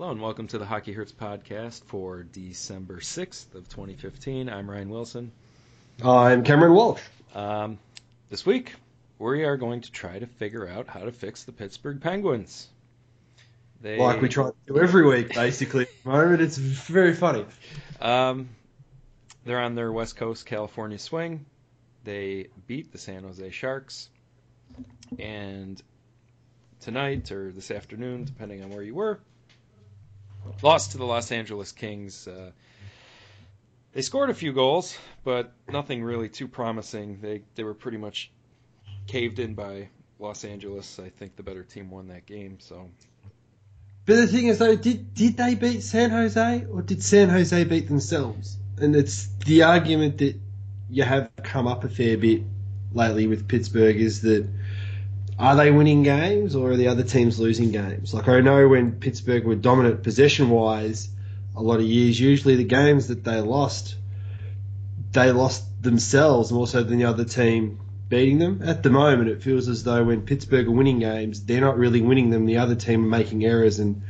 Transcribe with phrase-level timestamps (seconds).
[0.00, 4.48] Hello and welcome to the Hockey Hurts podcast for December 6th of 2015.
[4.48, 5.30] I'm Ryan Wilson.
[6.02, 7.02] I'm Cameron Walsh.
[7.34, 7.78] Um,
[8.30, 8.72] this week,
[9.18, 12.66] we are going to try to figure out how to fix the Pittsburgh Penguins.
[13.82, 15.86] They, like we try to do every week, basically.
[16.04, 17.44] Moment, it's very funny.
[18.00, 18.48] Um,
[19.44, 21.44] they're on their West Coast California swing.
[22.04, 24.08] They beat the San Jose Sharks.
[25.18, 25.82] And
[26.80, 29.20] tonight, or this afternoon, depending on where you were,
[30.62, 32.26] lost to the Los Angeles Kings.
[32.26, 32.50] Uh,
[33.92, 37.18] they scored a few goals, but nothing really too promising.
[37.20, 38.30] They they were pretty much
[39.06, 40.98] caved in by Los Angeles.
[40.98, 42.58] I think the better team won that game.
[42.60, 42.90] So.
[44.06, 47.64] But the thing is, though, did did they beat San Jose or did San Jose
[47.64, 48.56] beat themselves?
[48.78, 50.38] And it's the argument that
[50.88, 52.42] you have come up a fair bit
[52.92, 54.48] lately with Pittsburgh is that
[55.40, 58.12] are they winning games or are the other teams losing games?
[58.12, 61.08] Like I know when Pittsburgh were dominant possession wise
[61.56, 63.96] a lot of years, usually the games that they lost,
[65.12, 67.80] they lost themselves more so than the other team
[68.10, 68.60] beating them.
[68.62, 72.02] At the moment, it feels as though when Pittsburgh are winning games, they're not really
[72.02, 72.44] winning them.
[72.44, 74.02] The other team are making errors and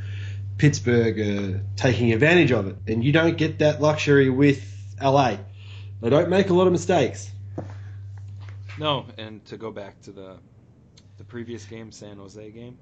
[0.57, 2.75] Pittsburgh are taking advantage of it.
[2.87, 4.61] And you don't get that luxury with
[5.01, 5.37] LA.
[6.01, 7.31] They don't make a lot of mistakes.
[8.77, 10.37] No, and to go back to the
[11.21, 12.79] the previous game, San Jose game.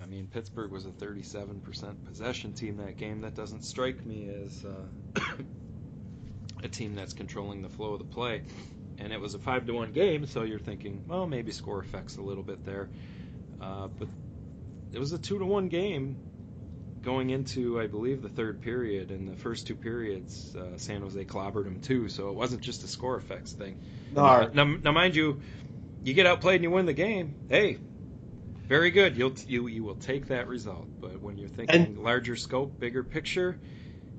[0.00, 3.22] I mean, Pittsburgh was a 37% possession team that game.
[3.22, 5.20] That doesn't strike me as uh,
[6.62, 8.42] a team that's controlling the flow of the play.
[8.98, 12.16] And it was a five to one game, so you're thinking, well, maybe score affects
[12.16, 12.88] a little bit there.
[13.60, 14.06] Uh, but
[14.92, 16.16] it was a two to one game
[17.02, 19.10] going into, I believe, the third period.
[19.10, 22.84] And the first two periods, uh, San Jose clobbered them too, so it wasn't just
[22.84, 23.80] a score effects thing.
[24.14, 24.48] No.
[24.54, 25.40] Now, now, mind you,
[26.04, 27.78] you get outplayed and you win the game, hey,
[28.66, 29.16] very good.
[29.16, 30.86] You'll you you will take that result.
[31.00, 33.58] But when you're thinking and, larger scope, bigger picture,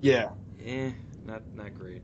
[0.01, 0.29] yeah,
[0.63, 0.91] eh,
[1.25, 2.01] not not great.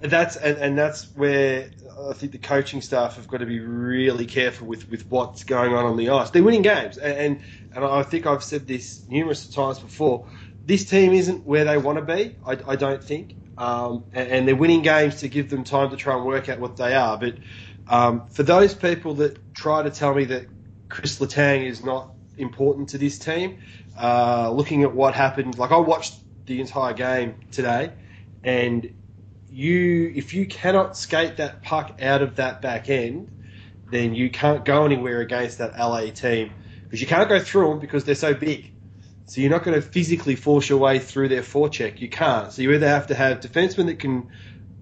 [0.00, 1.70] That's and, and that's where
[2.08, 5.72] I think the coaching staff have got to be really careful with, with what's going
[5.74, 6.30] on on the ice.
[6.30, 7.40] They're winning games, and, and
[7.74, 10.28] and I think I've said this numerous times before.
[10.64, 12.36] This team isn't where they want to be.
[12.44, 15.96] I, I don't think, um, and, and they're winning games to give them time to
[15.96, 17.16] try and work out what they are.
[17.16, 17.36] But
[17.88, 20.46] um, for those people that try to tell me that
[20.88, 23.58] Chris Letang is not important to this team,
[24.00, 26.14] uh, looking at what happened, like I watched
[26.46, 27.92] the entire game today,
[28.44, 28.92] and
[29.50, 33.30] you, if you cannot skate that puck out of that back end,
[33.90, 36.52] then you can't go anywhere against that LA team
[36.84, 38.72] because you can't go through them because they're so big.
[39.26, 42.00] So you're not going to physically force your way through their forecheck.
[42.00, 42.52] You can't.
[42.52, 44.30] So you either have to have defensemen that can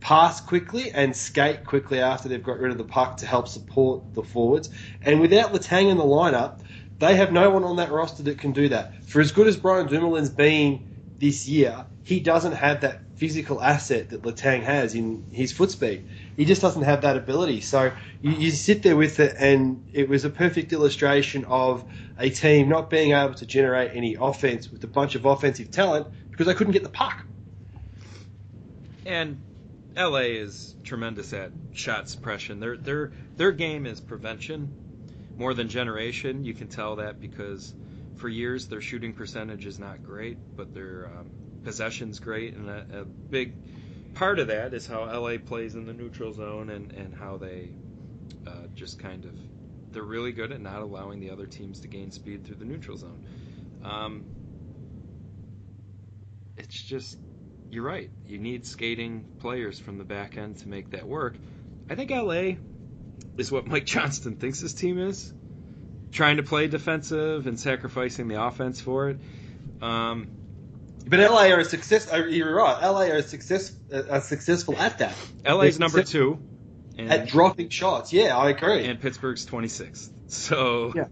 [0.04, 4.02] pass quickly and skate quickly after they've got rid of the puck to help support
[4.12, 4.68] the forwards.
[5.00, 6.60] And without Letang in the lineup,
[6.98, 9.02] they have no one on that roster that can do that.
[9.06, 14.10] For as good as Brian Dumoulin's been this year, he doesn't have that physical asset
[14.10, 16.06] that Letang has in his foot speed.
[16.36, 17.62] He just doesn't have that ability.
[17.62, 17.90] So
[18.20, 21.82] you, you sit there with it, and it was a perfect illustration of
[22.18, 26.08] a team not being able to generate any offense with a bunch of offensive talent
[26.30, 27.24] because they couldn't get the puck.
[29.06, 29.40] And
[29.96, 32.60] LA is tremendous at shot suppression.
[32.60, 34.72] Their their their game is prevention
[35.36, 36.44] more than generation.
[36.44, 37.74] You can tell that because
[38.16, 41.30] for years their shooting percentage is not great, but their um,
[41.64, 43.54] possession's great, and a, a, big
[44.14, 47.70] part of that is how LA plays in the neutral zone and and how they
[48.46, 49.32] uh, just kind of
[49.92, 52.96] they're really good at not allowing the other teams to gain speed through the neutral
[52.96, 53.24] zone.
[53.84, 54.24] Um,
[56.56, 57.18] it's just
[57.74, 58.10] you're right.
[58.26, 61.34] You need skating players from the back end to make that work.
[61.90, 62.56] I think LA
[63.36, 65.32] is what Mike Johnston thinks his team is,
[66.12, 69.18] trying to play defensive and sacrificing the offense for it.
[69.82, 70.28] Um,
[71.06, 72.10] but LA are a success.
[72.10, 72.80] Uh, you're right.
[72.82, 75.14] LA are success, are successful at that.
[75.44, 76.40] LA's number two.
[76.96, 78.12] And, at dropping shots.
[78.12, 78.86] Yeah, I agree.
[78.86, 80.10] And Pittsburgh's 26th.
[80.28, 81.06] So yeah.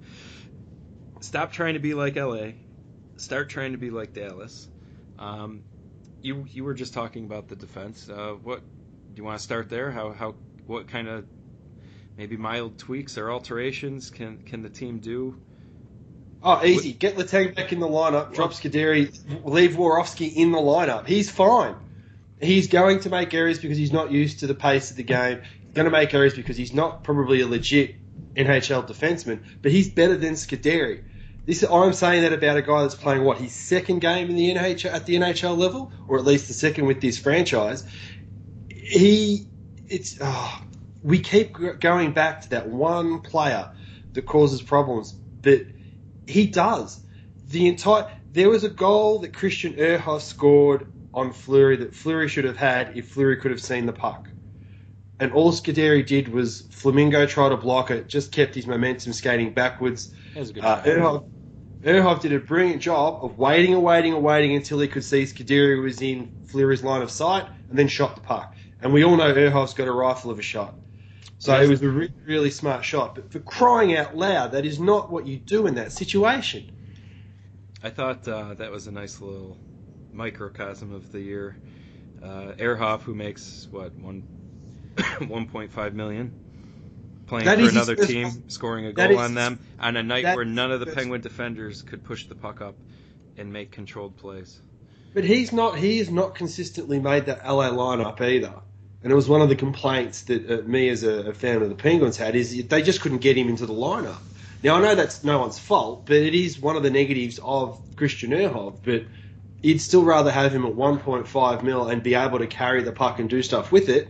[1.20, 2.52] stop trying to be like LA.
[3.16, 4.68] Start trying to be like Dallas.
[5.18, 5.64] Um,
[6.22, 8.08] you you were just talking about the defense.
[8.08, 9.90] Uh, what do you want to start there?
[9.90, 10.34] How how
[10.66, 11.26] what kind of
[12.16, 15.40] maybe mild tweaks or alterations can can the team do?
[16.44, 16.92] Oh, easy.
[16.92, 18.34] Get Letang back in the lineup.
[18.34, 19.16] Drop Scuderi.
[19.44, 21.06] Leave Warsofsky in the lineup.
[21.06, 21.76] He's fine.
[22.40, 25.42] He's going to make errors because he's not used to the pace of the game.
[25.62, 27.94] He's going to make errors because he's not probably a legit
[28.34, 31.04] NHL defenseman, but he's better than Scuderi.
[31.44, 34.54] This I'm saying that about a guy that's playing what his second game in the
[34.54, 37.84] NHL at the NHL level, or at least the second with this franchise.
[38.68, 39.48] He,
[39.88, 40.62] it's oh,
[41.02, 43.72] we keep going back to that one player
[44.12, 45.62] that causes problems, but
[46.28, 47.00] he does.
[47.48, 52.44] the entire there was a goal that Christian Ehrhoff scored on Fleury that Fleury should
[52.44, 54.28] have had if Fleury could have seen the puck.
[55.22, 59.52] And all Scuderi did was Flamingo try to block it, just kept his momentum skating
[59.54, 60.12] backwards.
[60.34, 61.20] That was a good Uh,
[61.84, 65.22] Ehrhoff did a brilliant job of waiting and waiting and waiting until he could see
[65.22, 68.56] Scuderi was in Fleury's line of sight and then shot the puck.
[68.80, 70.74] And we all know Ehrhoff's got a rifle of a shot.
[71.38, 71.66] So Yes.
[71.66, 73.14] it was a re- really smart shot.
[73.14, 76.68] But for crying out loud, that is not what you do in that situation.
[77.80, 79.56] I thought uh, that was a nice little
[80.12, 81.56] microcosm of the year.
[82.20, 84.24] Uh, Ehrhoff, who makes what one
[84.96, 86.32] 1.5 million,
[87.26, 90.70] playing That for another team, scoring a goal on them on a night where none
[90.70, 92.74] of the Penguin defenders could push the puck up
[93.36, 94.60] and make controlled plays.
[95.14, 95.78] But he's not.
[95.78, 98.54] He has not consistently made that LA lineup either.
[99.02, 101.68] And it was one of the complaints that uh, me, as a, a fan of
[101.68, 104.20] the Penguins, had is they just couldn't get him into the lineup.
[104.62, 107.80] Now I know that's no one's fault, but it is one of the negatives of
[107.96, 108.76] Christian Ehrhoff.
[108.84, 109.04] But
[109.62, 113.18] you'd still rather have him at 1.5 mil and be able to carry the puck
[113.18, 114.08] and do stuff with it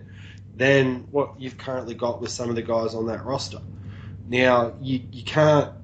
[0.57, 3.61] than what you've currently got with some of the guys on that roster.
[4.29, 5.75] Now you you can't.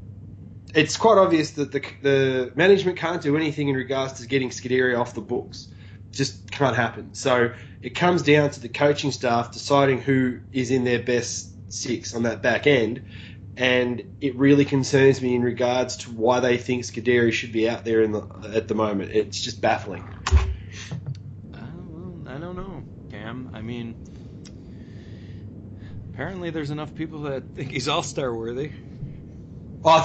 [0.75, 4.99] It's quite obvious that the the management can't do anything in regards to getting Scuderi
[4.99, 5.69] off the books.
[6.11, 7.15] Just can't happen.
[7.15, 12.15] So it comes down to the coaching staff deciding who is in their best six
[12.15, 13.05] on that back end.
[13.57, 17.85] And it really concerns me in regards to why they think Scuderi should be out
[17.85, 18.23] there in the,
[18.55, 19.11] at the moment.
[19.11, 20.05] It's just baffling.
[21.53, 23.51] Uh, I don't know, Cam.
[23.53, 23.97] I mean,
[26.19, 28.73] apparently there's enough people that think he's all-star worthy.
[29.85, 30.01] Oh,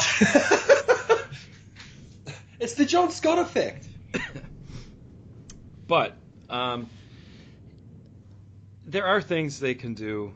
[2.60, 3.88] it's the John Scott effect.
[5.86, 6.16] But
[6.50, 6.90] um,
[8.86, 10.32] there are things they can do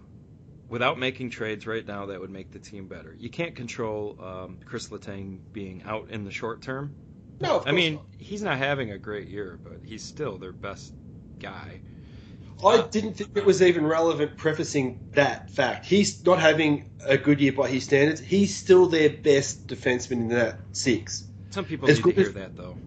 [0.67, 3.15] without making trades right now that would make the team better.
[3.17, 6.93] You can't control um, Chris Letang being out in the short term.
[7.39, 10.51] No, of I mean, course he's not having a great year, but he's still their
[10.51, 10.93] best
[11.39, 11.79] guy.
[12.65, 15.85] I didn't think it was even relevant prefacing that fact.
[15.85, 18.19] He's not having a good year by his standards.
[18.21, 21.25] He's still their best defenseman in that six.
[21.51, 22.77] Some people As need to hear as- that though.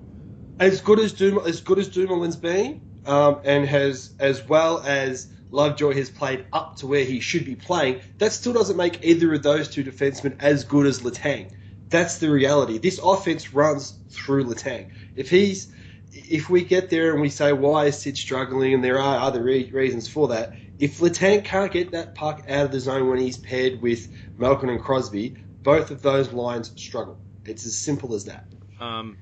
[0.58, 5.28] As good as Doom, as good as Dumoulin's been, um, and has as well as
[5.50, 8.00] Lovejoy has played up to where he should be playing.
[8.18, 11.50] That still doesn't make either of those two defensemen as good as Letang.
[11.88, 12.78] That's the reality.
[12.78, 14.88] This offense runs through Letang.
[15.16, 15.72] If he's
[16.12, 19.42] if we get there and we say why is Sid struggling, and there are other
[19.42, 20.54] re- reasons for that.
[20.78, 24.08] If Letang can't get that puck out of the zone when he's paired with
[24.38, 27.18] Malkin and Crosby, both of those lines struggle.
[27.44, 28.46] It's as simple as that.
[28.80, 29.16] Um,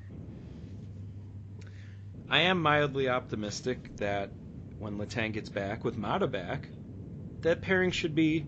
[2.30, 4.30] I am mildly optimistic that
[4.78, 6.68] when Letang gets back with Maatta back,
[7.42, 8.44] that pairing should be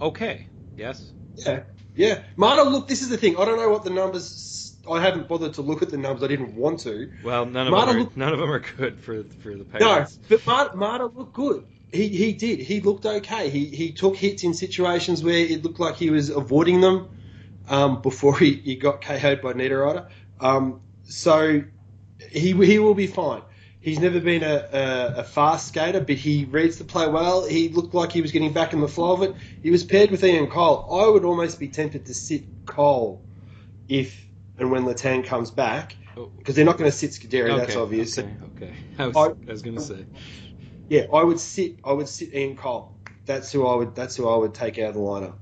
[0.00, 0.46] okay.
[0.76, 1.12] Yes.
[1.34, 1.62] Yeah,
[1.96, 2.22] yeah.
[2.36, 3.36] Maatta, look, this is the thing.
[3.36, 4.69] I don't know what the numbers.
[4.90, 6.22] I haven't bothered to look at the numbers.
[6.22, 7.10] I didn't want to.
[7.24, 9.64] Well, none of Maatta them are, look- none of them are good for for the
[9.78, 11.66] No, but Maatta, Maatta looked good.
[11.92, 12.60] He he did.
[12.60, 13.50] He looked okay.
[13.50, 17.08] He he took hits in situations where it looked like he was avoiding them
[17.68, 20.08] um, before he, he got KO'd by Niederreiter.
[20.40, 21.62] Um, so
[22.30, 23.42] he he will be fine.
[23.82, 27.46] He's never been a, a, a fast skater, but he reads the play well.
[27.48, 29.34] He looked like he was getting back in the flow of it.
[29.62, 30.86] He was paired with Ian Cole.
[31.00, 33.22] I would almost be tempted to sit Cole
[33.88, 34.26] if
[34.60, 37.56] and when Letang comes back Oh, because they're not going to sit Scuderi.
[37.56, 38.18] that's obvious.
[38.18, 38.72] Okay, okay.
[38.98, 40.06] I was, I- I was gonna say.
[40.88, 41.76] Yeah, I would sit.
[41.84, 42.92] I would sit Ian Cole.
[43.26, 43.94] That's who I would.
[43.94, 45.34] That's who I would take out of the lineup.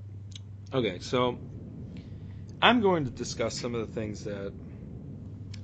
[0.73, 1.39] Okay, so
[2.61, 4.53] I'm going to discuss some of the things that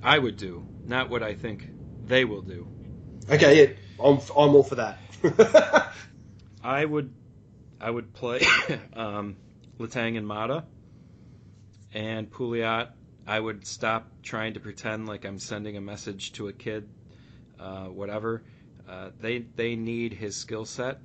[0.03, 1.69] I would do, not what I think
[2.07, 2.67] they will do.
[3.29, 4.19] Okay, yeah, I'm.
[4.37, 4.99] I'm all for that.
[6.63, 7.13] I would
[7.79, 8.41] I would play
[8.95, 9.37] um,
[9.79, 10.65] Letang and Maatta
[11.93, 12.89] and Pouliot.
[13.27, 16.89] I would stop trying to pretend like I'm sending a message to a kid,
[17.59, 18.43] uh, whatever.
[18.89, 20.99] Uh, they they need his skill set.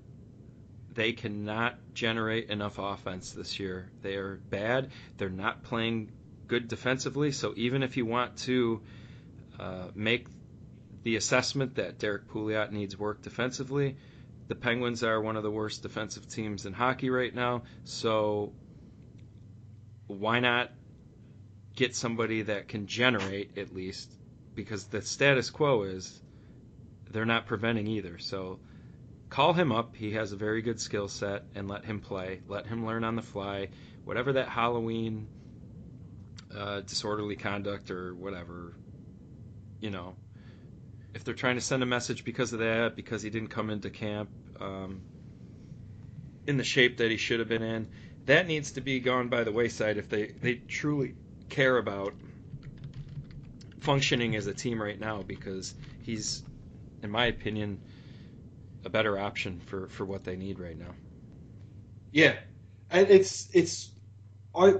[0.93, 3.89] They cannot generate enough offense this year.
[4.01, 4.91] They are bad.
[5.17, 6.11] They're not playing
[6.47, 7.31] good defensively.
[7.31, 8.81] So even if you want to
[9.59, 10.27] uh, make
[11.03, 13.95] the assessment that Derrick Pouliot needs work defensively,
[14.49, 17.63] the Penguins are one of the worst defensive teams in hockey right now.
[17.85, 18.51] So
[20.07, 20.71] why not
[21.79, 24.11] get somebody that can generate at least?
[24.53, 26.21] Because the status quo is
[27.09, 28.19] they're not preventing either.
[28.19, 28.59] So
[29.29, 29.95] call him up.
[29.95, 32.41] He has a very good skill set and let him play.
[32.49, 33.69] Let him learn on the fly.
[34.03, 35.27] Whatever that Halloween
[36.53, 38.75] uh, disorderly conduct or whatever,
[39.79, 40.17] you know,
[41.13, 43.89] if they're trying to send a message because of that, because he didn't come into
[43.89, 45.01] camp um,
[46.45, 47.87] in the shape that he should have been in,
[48.25, 51.15] that needs to be gone by the wayside if they, they truly
[51.49, 52.13] care about
[53.79, 56.43] functioning as a team right now because he's,
[57.01, 57.79] in my opinion,
[58.85, 60.93] a better option for, for what they need right now.
[62.11, 62.35] Yeah,
[62.89, 63.89] and it's it's
[64.55, 64.75] I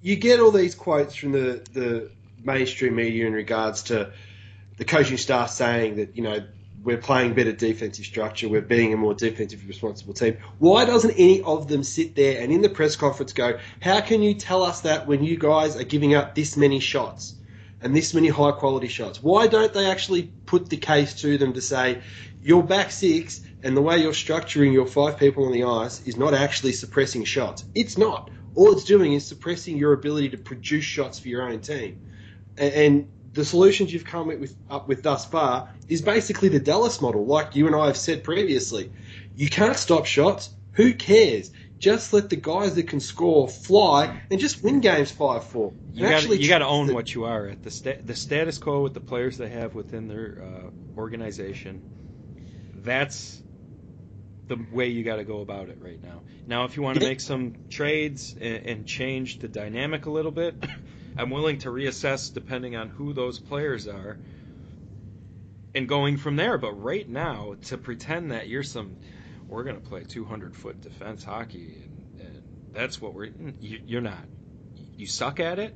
[0.00, 2.10] you get all these quotes from the the
[2.42, 4.12] mainstream media in regards to
[4.76, 6.46] the coaching staff saying that you know
[6.84, 10.36] we're playing better defensive structure, we're being a more defensively responsible team.
[10.58, 14.22] Why doesn't any of them sit there and in the press conference go, how can
[14.22, 17.34] you tell us that when you guys are giving up this many shots
[17.80, 19.22] and this many high quality shots?
[19.22, 22.02] Why don't they actually put the case to them to say,
[22.42, 26.16] your back six and the way you're structuring your five people on the ice is
[26.16, 27.64] not actually suppressing shots?
[27.74, 28.30] It's not.
[28.54, 32.00] All it's doing is suppressing your ability to produce shots for your own team.
[32.58, 37.24] And the solutions you've come with, up with thus far is basically the Dallas model,
[37.24, 38.92] like you and I have said previously.
[39.34, 40.50] You can't stop shots.
[40.72, 41.50] Who cares?
[41.78, 45.72] Just let the guys that can score fly and just win games five four.
[46.38, 48.94] You got to own the, what you are at the sta- the status quo with
[48.94, 51.82] the players they have within their uh, organization.
[52.76, 53.42] That's
[54.46, 56.20] the way you got to go about it right now.
[56.46, 60.32] Now, if you want to make some trades and, and change the dynamic a little
[60.32, 60.54] bit.
[61.16, 64.18] I'm willing to reassess depending on who those players are
[65.74, 66.58] and going from there.
[66.58, 68.96] But right now, to pretend that you're some,
[69.48, 71.84] we're going to play 200 foot defense hockey,
[72.18, 72.42] and, and
[72.72, 74.24] that's what we're, mm, you, are not.
[74.96, 75.74] You suck at it,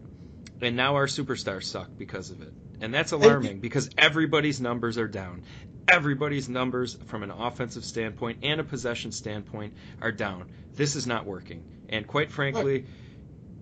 [0.61, 2.53] and now our superstars suck because of it.
[2.81, 5.45] And that's alarming because everybody's numbers are down.
[5.89, 10.51] Everybody's numbers from an offensive standpoint and a possession standpoint are down.
[10.75, 11.65] This is not working.
[11.89, 12.85] And quite frankly,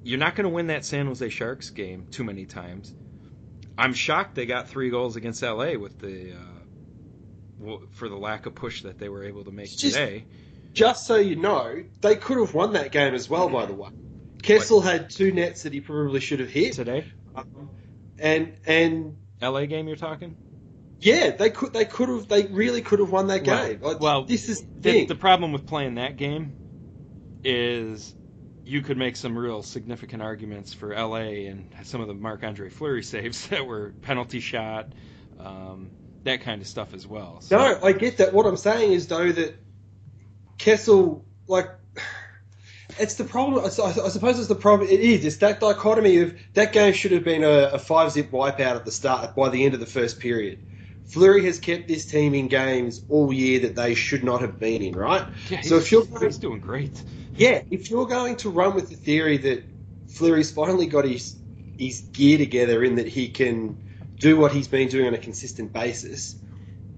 [0.05, 2.95] you're not going to win that San Jose Sharks game too many times.
[3.77, 8.55] I'm shocked they got three goals against LA with the uh, for the lack of
[8.55, 10.27] push that they were able to make just, today.
[10.73, 13.49] Just so you know, they could have won that game as well.
[13.49, 13.89] By the way,
[14.43, 17.11] Kessel had two nets that he probably should have hit today.
[17.35, 17.71] Um,
[18.19, 20.37] and and LA game you're talking?
[21.01, 21.73] Yeah, they could.
[21.73, 22.29] They could have.
[22.29, 23.81] They really could have won that game.
[23.81, 26.57] Well, well this is the, the problem with playing that game
[27.43, 28.15] is
[28.65, 32.71] you could make some real significant arguments for LA and some of the Marc Andre
[32.71, 34.93] Fleury saves that were penalty shot,
[35.39, 35.91] um,
[36.25, 37.41] that kind of stuff as well.
[37.41, 37.59] So.
[37.59, 38.33] No, I get that.
[38.33, 39.57] What I'm saying is though that
[40.57, 41.69] Kessel, like,
[42.99, 43.65] it's the problem.
[43.65, 44.89] I suppose it's the problem.
[44.89, 45.25] It is.
[45.25, 48.85] It's that dichotomy of that game should have been a, a five zip wipeout at
[48.85, 50.67] the start by the end of the first period.
[51.07, 54.83] Fleury has kept this team in games all year that they should not have been
[54.83, 55.27] in, right?
[55.49, 57.03] Yeah, so if you're he's doing great.
[57.37, 59.65] Yeah, if you're going to run with the theory that
[60.09, 61.37] Fleury's finally got his
[61.79, 63.77] his gear together in that he can
[64.17, 66.37] do what he's been doing on a consistent basis,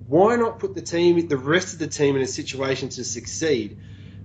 [0.06, 3.78] why not put the team, the rest of the team, in a situation to succeed?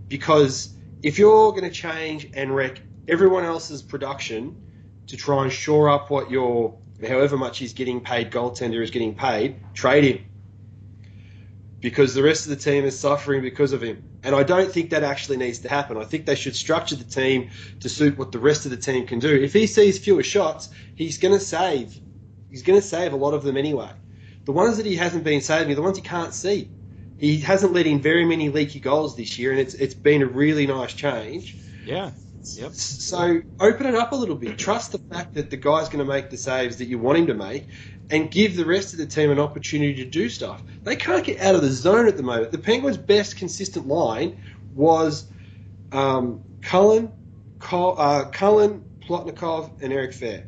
[0.08, 4.62] Because if you're going to change and wreck everyone else's production
[5.08, 6.78] to try and shore up what your
[7.08, 10.26] however much he's getting paid, goaltender is getting paid, trade him
[11.82, 14.04] because the rest of the team is suffering because of him.
[14.24, 15.98] And I don't think that actually needs to happen.
[15.98, 19.08] I think they should structure the team to suit what the rest of the team
[19.08, 19.36] can do.
[19.36, 22.00] If he sees fewer shots, he's going to save.
[22.50, 23.90] He's going to save a lot of them anyway.
[24.46, 26.70] The ones that he hasn't been saving are the ones he can't see.
[27.18, 30.26] He hasn't let in very many leaky goals this year, and it's it's been a
[30.26, 31.56] really nice change.
[31.86, 32.12] Yeah.
[32.44, 32.74] Yep.
[32.74, 34.58] So open it up a little bit.
[34.58, 37.28] Trust the fact that the guy's going to make the saves that you want him
[37.28, 37.68] to make,
[38.10, 40.64] and give the rest of the team an opportunity to do stuff.
[40.84, 42.52] They can't get out of the zone at the moment.
[42.52, 44.42] The Penguins' best consistent line
[44.74, 45.28] was
[45.92, 47.12] um, Cullen,
[47.60, 50.46] Col- uh, Cullen, Plotnikov, and Eric Fehr.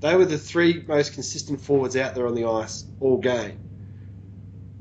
[0.00, 3.58] They were the three most consistent forwards out there on the ice all game.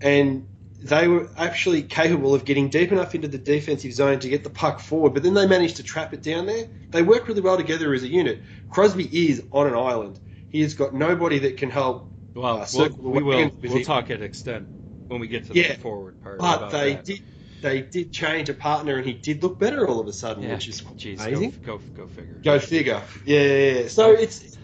[0.02, 0.48] And
[0.80, 4.50] they were actually capable of getting deep enough into the defensive zone to get the
[4.50, 6.68] puck forward, but then they managed to trap it down there.
[6.90, 8.42] They work really well together as a unit.
[8.70, 10.20] Crosby is on an island.
[10.50, 14.22] He has got nobody that can help well, uh, we'll we will we'll talk at
[14.22, 14.68] extent
[15.08, 16.38] when we get to yeah, the forward part.
[16.38, 17.04] But they that.
[17.06, 17.24] did
[17.62, 20.54] they did change a partner, and he did look better all of a sudden, yeah.
[20.54, 21.52] which is Jeez, amazing.
[21.66, 22.40] Go, go, go figure.
[22.44, 23.02] Go figure.
[23.26, 23.88] Yeah, yeah, yeah.
[23.88, 24.57] So it's.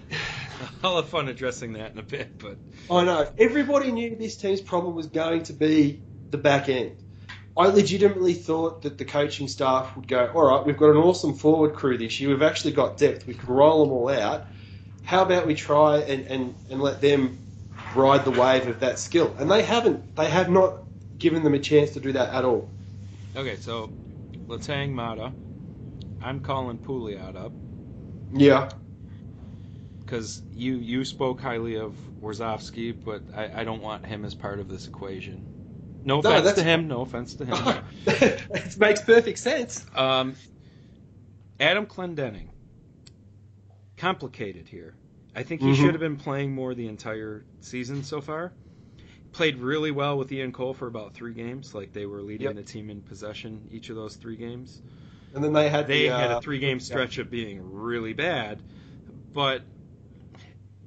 [0.84, 2.58] I'll have fun addressing that in a bit, but
[2.92, 6.98] I know everybody knew this team's problem was going to be the back end.
[7.56, 11.36] I legitimately thought that the coaching staff would go, all right, we've got an awesome
[11.36, 12.32] forward crew this year.
[12.32, 13.28] We've actually got depth.
[13.28, 14.48] We can roll them all out.
[15.04, 17.38] How about we try and, and, and let them
[17.96, 19.36] ride the wave of that skill.
[19.40, 20.16] And they haven't.
[20.16, 20.80] They have not
[21.18, 22.70] given them a chance to do that at all.
[23.36, 23.92] Okay, so
[24.48, 25.34] let's hang Maatta.
[26.22, 27.52] I'm calling Pouliot up.
[28.34, 28.70] Yeah.
[30.06, 34.60] Because you you spoke highly of Warsofsky, but I, I don't want him as part
[34.60, 35.48] of this equation.
[36.04, 36.88] No offense no, to him.
[36.88, 37.84] No offense to him.
[38.06, 39.86] it makes perfect sense.
[39.96, 40.36] Um,
[41.60, 42.50] Adam Clendenning.
[43.98, 44.96] Complicated here.
[45.36, 45.76] I think he Mhm.
[45.76, 48.52] should have been playing more the entire season so far.
[49.32, 51.74] Played really well with Ian Cole for about three games.
[51.74, 52.56] Like they were leading Yep.
[52.56, 54.82] the team in possession each of those three games.
[55.34, 58.14] And then they had They the, had uh, a three game stretch of being really
[58.14, 58.60] bad,
[59.34, 59.64] but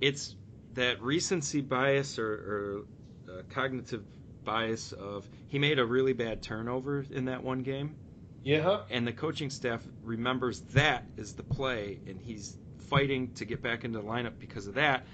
[0.01, 0.35] it's
[0.75, 2.85] that recency bias or,
[3.29, 4.05] or uh, cognitive
[4.45, 7.97] bias of he made a really bad turnover in that one game,
[8.45, 8.81] Yeah.
[8.91, 13.85] and the coaching staff remembers that is the play, and he's fighting to get back
[13.85, 15.05] into the lineup because of that.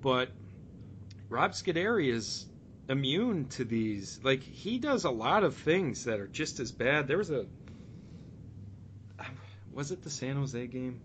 [0.00, 0.30] But
[1.28, 2.46] Rob Scuderi is
[2.88, 4.18] immune to these.
[4.24, 7.06] Like he does a lot of things that are just as bad.
[7.06, 7.46] There was a
[9.72, 11.00] was it the San Jose game?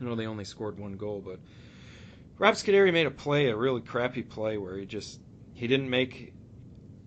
[0.00, 1.38] I know they only scored one goal, but
[2.42, 5.20] Rob Scuderi made a play, a really crappy play where he just
[5.54, 6.34] he didn't make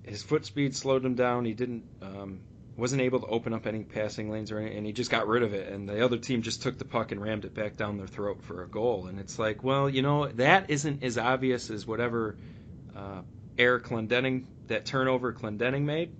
[0.04, 1.44] his foot speed slowed him down.
[1.44, 2.40] He didn't um,
[2.78, 5.44] wasn't able to open up any passing lanes or any, and he just got rid
[5.44, 5.68] of it.
[5.74, 8.44] And the other team just took the puck and rammed it back down their throat
[8.44, 9.08] for a goal.
[9.08, 12.38] And it's like, well, you know, that isn't as obvious as whatever
[12.96, 13.24] uh,
[13.58, 16.16] error Clendenning that turnover Clendenning made.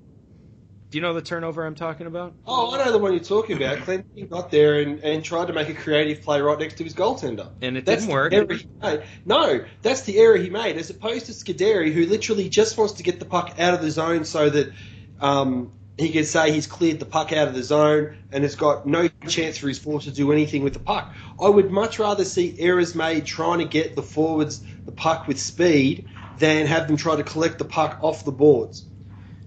[0.92, 2.34] Do you know the turnover I'm talking about?
[2.46, 3.80] Oh, I know the one you're talking about.
[3.80, 6.94] Clinton got there and, and tried to make a creative play right next to his
[6.94, 7.52] goaltender.
[7.62, 8.34] And it That's didn't work.
[8.34, 9.04] error he made.
[9.26, 13.04] No, that's the error he made, as opposed to Scuderi, who literally just wants to
[13.04, 14.72] get the puck out of the zone so that
[15.20, 18.86] um, he can say he's cleared the puck out of the zone and has got
[18.86, 21.14] no chance for his forward to do anything with the puck.
[21.42, 25.40] I would much rather see errors made trying to get the forwards the puck with
[25.40, 28.86] speed than have them try to collect the puck off the boards.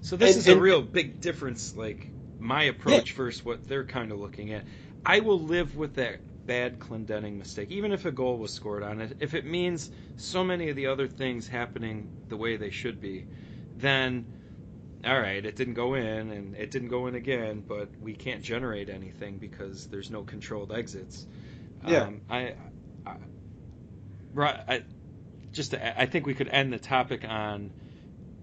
[0.08, 2.08] So this And- is a real big difference, like
[2.40, 4.64] my approach versus what they're kind of looking at.
[5.04, 9.02] I will live with that bad Clendenning mistake, even if a goal was scored on
[9.02, 9.18] it.
[9.20, 13.26] If it means so many of the other things happening the way they should be,
[13.76, 14.24] then
[15.04, 18.42] all right, it didn't go in and it didn't go in again, but we can't
[18.42, 21.26] generate anything because there's no controlled exits.
[21.86, 22.04] Yeah.
[22.04, 22.54] Um, I,
[23.04, 23.16] I,
[24.38, 24.82] I
[25.52, 27.72] just I think we could end the topic on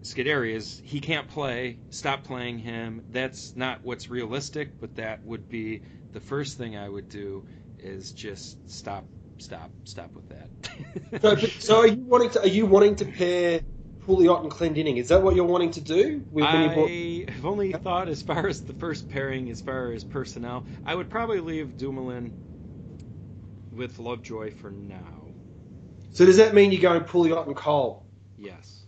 [0.05, 1.79] Scuderi is he can't play.
[1.89, 3.03] Stop playing him.
[3.09, 7.47] That's not what's realistic, but that would be the first thing I would do
[7.79, 9.05] is just stop,
[9.39, 10.49] stop, stop with that.
[11.21, 13.61] So, so are you wanting to are you wanting to pair
[14.05, 14.97] Pouliot and Clendenning?
[14.97, 16.23] Is that what you're wanting to do?
[16.31, 20.03] With, when I have only thought as far as the first pairing, as far as
[20.03, 22.31] personnel, I would probably leave Dumoulin
[23.71, 25.29] with Lovejoy for now.
[26.11, 28.05] so does that mean you're going Pouliot and Cole?
[28.37, 28.84] Yes.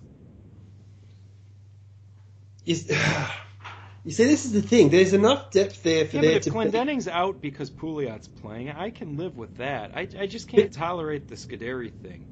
[2.68, 2.90] Is,
[4.04, 4.90] you see, this is the thing.
[4.90, 6.56] There's enough depth there for Yeah, but there if to be.
[6.56, 9.92] Clendenning's out because Pouliot's playing, I can live with that.
[9.96, 12.28] I, I just can't tolerate the Scuderi thing.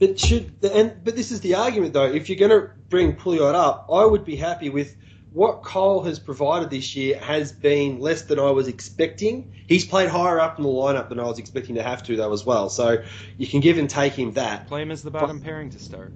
[0.00, 2.06] But should and but this is the argument though.
[2.06, 4.96] If you're going to bring Pouliot up, I would be happy with
[5.32, 7.18] what Cole has provided this year.
[7.18, 9.52] Has been less than I was expecting.
[9.68, 12.32] He's played higher up in the lineup than I was expecting to have to though
[12.32, 12.70] as well.
[12.70, 13.04] So
[13.36, 14.66] you can give and take him that.
[14.66, 16.12] Play him as the bottom pairing to start.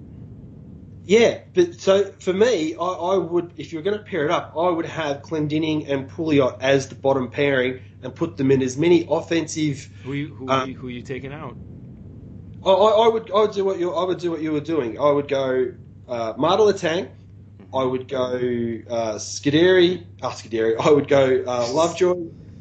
[1.05, 4.53] Yeah, but so for me, I, I would, if you're going to pair it up,
[4.57, 8.77] I would have Clendenning and Pouliot as the bottom pairing and put them in as
[8.77, 9.89] many offensive.
[10.03, 11.57] Who you, who, Um, you, who you taking out?
[12.65, 14.61] I, I, I would, I would do what you, I would do what you were
[14.61, 14.97] doing.
[14.97, 15.73] I would go
[16.07, 17.09] uh, Maatta Letang.
[17.73, 18.35] I would go
[18.89, 20.05] uh, Scuderi.
[20.21, 20.79] Oh, Scuderi.
[20.79, 22.15] I would go uh, Lovejoy.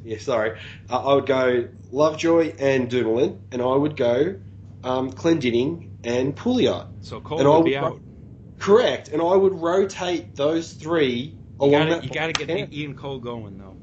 [0.05, 0.59] Yeah, sorry.
[0.91, 4.41] Uh, I would go Lovejoy and Dumoulin, and I would go
[4.83, 6.89] um, Clendenning and Pouliot.
[7.03, 8.01] So Cole and I would would be out.
[8.63, 12.05] Correct, and I would rotate those three You along gotta, that.
[12.05, 12.67] you gotta get Yeah.
[12.73, 13.77] Ian Cole going though.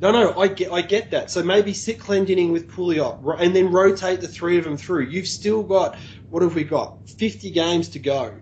[0.00, 1.30] No, no, I get, I get that.
[1.30, 5.04] So maybe sit Clendenning with Pouliot, and then rotate the three of them through.
[5.06, 5.96] You've still got
[6.28, 7.08] what have we got?
[7.08, 8.34] Fifty games to go.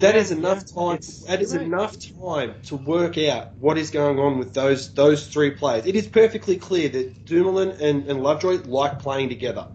[0.00, 0.98] That Yeah, is enough yeah, time.
[1.26, 1.62] That is right.
[1.62, 5.86] enough time to work out what is going on with those those three players.
[5.86, 9.68] It is perfectly clear that Dumoulin and, and Lovejoy like playing together.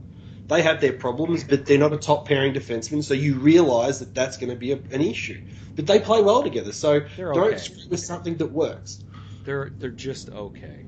[0.50, 4.16] They have their problems, but they're not a top pairing defenseman, so you realise that
[4.16, 5.46] that's going to be a, an issue.
[5.76, 7.58] But they play well together, so They're don't okay.
[7.58, 9.04] screw with something that works.
[9.46, 10.86] They're they're just okay.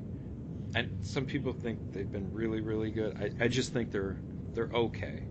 [0.74, 3.16] And some people think they've been really really good.
[3.16, 4.18] I, I just think they're
[4.52, 5.22] they're okay.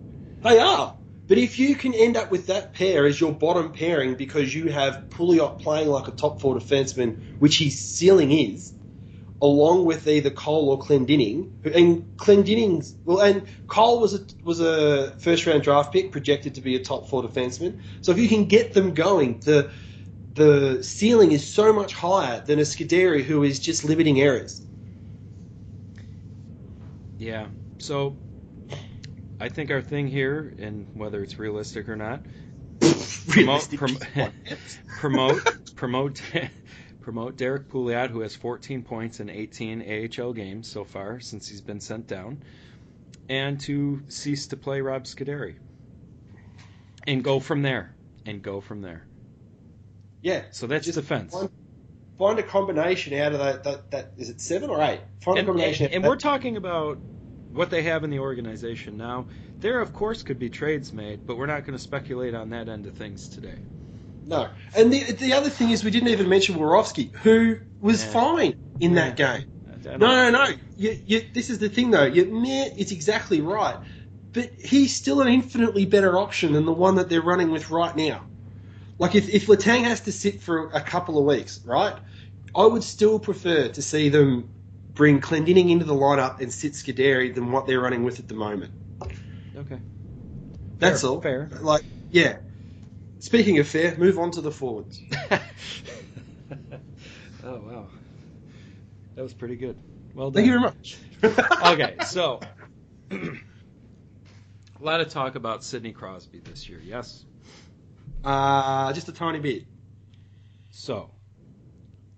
[0.41, 0.95] They are.
[1.27, 4.69] But if you can end up with that pair as your bottom pairing because you
[4.69, 8.73] have Pouliot playing like a top four defenseman, which his ceiling is,
[9.41, 14.59] along with either Cole or Clendenning, who- and Clendenning's well, and Cole was a was
[14.59, 17.79] a first round draft pick projected to be a top four defenseman.
[18.01, 19.69] So if you can get them going, the
[20.35, 24.61] the ceiling is so much higher than a Scuderi who is just limiting errors.
[27.17, 27.47] Yeah.
[27.79, 28.15] So
[29.39, 32.21] I think our thing here, and whether it's realistic or not,
[32.79, 33.79] promote Realistic.
[33.79, 33.97] prom-
[34.99, 36.21] promote promote
[37.01, 41.61] promote Derrick Pouliot, who has 14 points in 18 AHL games so far since he's
[41.61, 42.41] been sent down,
[43.29, 45.55] and to cease to play Rob Scuderi.
[47.07, 47.95] And go from there.
[48.25, 49.07] And go from there.
[50.21, 50.43] Yeah.
[50.51, 51.33] So that's Just defense.
[51.33, 51.49] Find,
[52.19, 53.91] find a combination out of that, that.
[53.91, 55.01] That is it seven or eight?
[55.21, 55.87] Find a combination.
[55.87, 56.99] and, and we're talking about
[57.51, 59.25] what they have in the organization now.
[59.57, 62.69] There, of course, could be trades made, but we're not going to speculate on that
[62.69, 63.57] end of things today.
[64.31, 64.47] No.
[64.75, 68.11] And the the other thing is we didn't even mention Warsofsky, who was Yeah.
[68.11, 69.27] fine in that game.
[69.67, 70.53] I- I don't- No, no, no.
[70.77, 72.05] You, you, this is the thing, though.
[72.05, 73.75] You, meh, it's exactly right.
[74.33, 77.95] But he's still an infinitely better option than the one that they're running with right
[77.95, 78.21] now.
[78.97, 81.95] Like, if, if Letang has to sit for a couple of weeks, right,
[82.55, 84.49] I would still prefer to see them
[84.93, 88.35] bring Clendenning into the lineup and sit Scuderi than what they're running with at the
[88.35, 88.71] moment.
[89.57, 89.79] Okay.
[90.79, 91.21] That's Fair, all.
[91.21, 91.49] fair.
[91.61, 92.37] Like, yeah.
[93.21, 94.99] Speaking of fair, move on to the forwards.
[95.31, 95.37] oh
[97.43, 97.87] wow,
[99.13, 99.77] that was pretty good.
[100.15, 100.43] Well done.
[100.43, 100.97] Thank you very much.
[101.71, 102.39] okay, so
[103.11, 103.19] a
[104.79, 106.81] lot of talk about Sidney Crosby this year.
[106.83, 107.23] Yes.
[108.23, 109.65] Uh, just a tiny bit.
[110.71, 111.11] So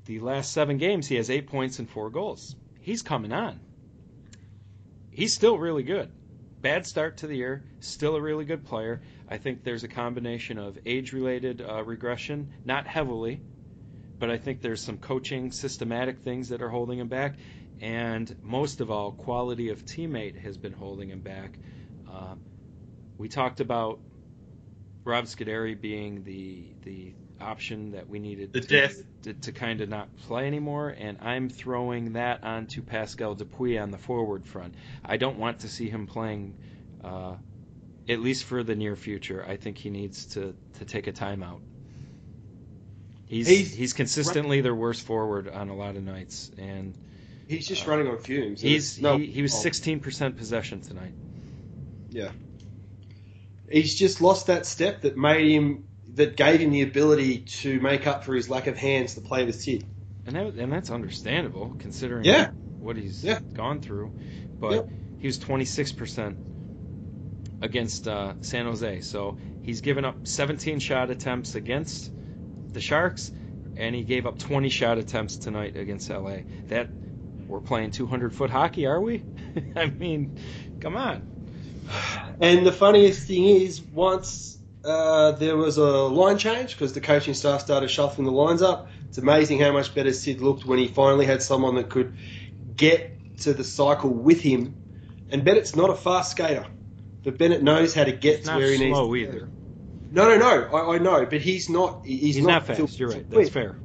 [0.06, 2.56] the last seven games, he has eight points and four goals.
[2.80, 3.60] He's coming on.
[5.12, 6.14] He's still really good.
[6.62, 9.02] Bad start to the year, still a really good player.
[9.30, 13.42] I think there's a combination of age-related uh, regression, not heavily,
[14.20, 17.36] but I think there's some coaching, systematic things that are holding him back,
[17.82, 21.58] and most of all, quality of teammate has been holding him back.
[22.10, 22.36] Uh,
[23.18, 24.00] we talked about
[25.04, 29.04] Rob Scuderi being the the option that we needed The to, death.
[29.24, 33.92] to, to kind of not play anymore, and I'm throwing that onto Pascal Dupuis on
[33.92, 34.76] the forward front.
[35.04, 36.56] I don't want to see him playing,
[37.04, 37.36] uh,
[38.10, 39.46] at least for the near future.
[39.48, 41.62] I think he needs to, to take a timeout.
[43.26, 46.94] He's, He's- he's consistently their worst forward on a lot of nights, and
[47.48, 48.62] He's just uh, running on fumes.
[48.62, 49.70] he's No- he, he was oh.
[49.70, 51.14] 16% possession tonight.
[52.10, 52.32] Yeah.
[53.72, 55.86] He's just lost that step that made him,
[56.16, 59.46] that gave him the ability to make up for his lack of hands to play
[59.46, 59.84] with Sid.
[60.28, 62.52] And that, and that's understandable considering Yeah.
[62.80, 63.40] what he's Yeah.
[63.54, 64.14] gone through.
[64.60, 64.88] But
[65.20, 66.36] he was 26%
[67.64, 69.02] against uh, San Jose.
[69.02, 72.12] So he's given up 17 shot attempts against
[72.74, 73.32] the Sharks,
[73.78, 76.40] and he gave up 20 shot attempts tonight against LA.
[76.68, 76.90] That
[77.48, 79.24] we're playing 200 foot hockey, are we?
[79.76, 80.40] I mean,
[80.82, 81.30] come on.
[82.42, 87.34] And the funniest thing is, once uh, there was a line change because the coaching
[87.34, 90.88] staff started shuffling the lines up, it's amazing how much better Sid looked when he
[90.88, 92.18] finally had someone that could
[92.76, 94.76] get to the cycle with him.
[95.30, 96.68] And Bennett's not a fast skater,
[97.24, 99.50] but Bennett knows how to get It's to where he needs Not slow to either.
[100.12, 100.78] No, no, no.
[100.78, 102.06] I, I know, but he's not.
[102.06, 103.00] He's, He's, not, Phil- fast.
[103.00, 103.30] You're right.
[103.30, 103.76] That's fair.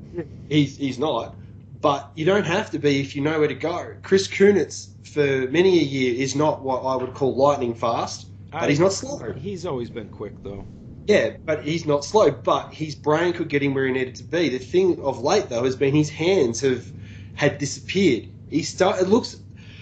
[0.48, 1.34] He's he's not.
[1.80, 3.94] But you don't have to be if you know where to go.
[4.02, 8.68] Chris Kunitz, for many a year, is not what I would call lightning fast, but
[8.68, 9.32] he's not slow.
[9.32, 10.66] He's always been quick, though.
[11.06, 12.30] Yeah, but he's not slow.
[12.30, 14.50] But his brain could get him where he needed to be.
[14.50, 16.84] The thing of late though has been his hands have
[17.34, 18.28] had disappeared.
[18.50, 19.00] He start.
[19.00, 19.36] It looks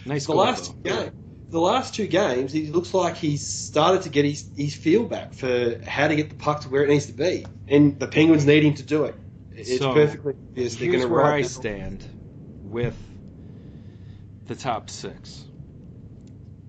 [0.05, 1.05] Nice the goal, last though.
[1.05, 1.13] game.
[1.49, 5.33] The last two games, he looks like he's started to get his, his feel back
[5.33, 8.45] for how to get the puck to where it needs to be, and the Penguins
[8.45, 9.15] need him to do it.
[9.53, 11.47] It's So, perfectly obvious they're Here's going to where I ride.
[11.47, 12.05] stand
[12.65, 12.97] with
[14.47, 15.45] the top six.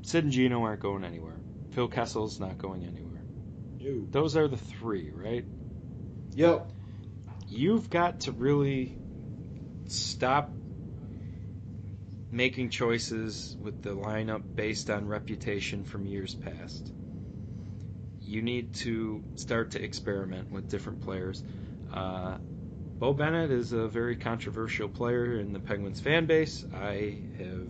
[0.04, 1.36] Sid and Gino aren't going anywhere.
[1.72, 3.24] Phil Kessel's not going anywhere.
[4.12, 5.46] Those are the three, right?
[6.36, 6.70] Yep.
[7.48, 8.98] You've got to really
[9.88, 10.52] stop
[12.32, 16.92] making choices with the lineup based on reputation from years past.
[18.22, 21.44] You need to start to experiment with different players.
[21.94, 22.38] Uh,
[23.00, 26.66] Beau Bennett is a very controversial player in the Penguins fan base.
[26.76, 27.68] I have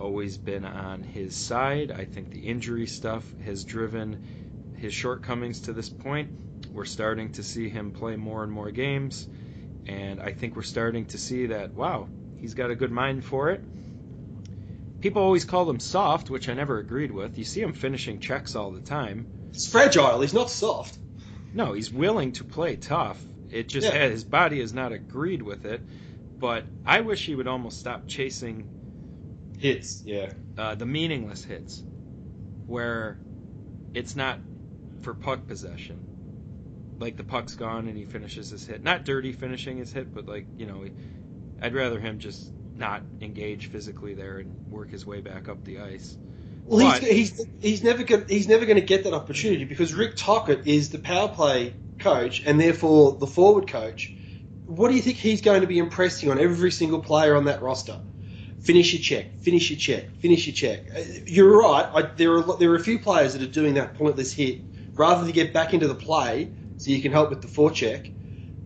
[0.00, 1.92] always been on his side.
[1.92, 6.30] I think the injury stuff has driven his shortcomings to this point.
[6.72, 9.28] We're starting to see him play more and more games,
[9.86, 13.50] and I think we're starting to see that, wow, he's got a good mind for
[13.50, 13.62] it.
[15.04, 17.36] People always call him soft, which I never agreed with.
[17.36, 19.26] You see him finishing checks all the time.
[19.50, 20.22] It's fragile.
[20.22, 20.96] He's not soft.
[21.52, 23.22] No, he's willing to play tough.
[23.50, 24.08] It just Yeah.
[24.08, 25.82] his body has not agreed with it.
[26.38, 28.66] But I wish he would almost stop chasing
[29.58, 30.02] Hits.
[30.06, 30.32] Yeah.
[30.56, 31.84] uh, the meaningless hits,
[32.66, 33.18] where
[33.92, 34.38] it's not
[35.02, 35.98] for puck possession.
[36.98, 38.82] Like the puck's gone and he finishes his hit.
[38.82, 40.86] Not dirty finishing his hit, but like you know,
[41.60, 45.80] I'd rather him just not engage physically there and work his way back up the
[45.80, 46.16] ice.
[46.64, 49.92] Well, But- he's, he's he's never going he's never going to get that opportunity because
[49.94, 54.12] Rick Tocchet is the power play coach and therefore the forward coach.
[54.66, 57.60] What do you think he's going to be impressing on every single player on that
[57.60, 58.00] roster?
[58.64, 60.86] finish your check, finish your check, finish your check.
[60.94, 61.88] Uh, You're right.
[61.94, 64.60] I, there are there are a few players that are doing that pointless hit
[64.94, 68.12] rather than get back into the play so you can help with the forecheck.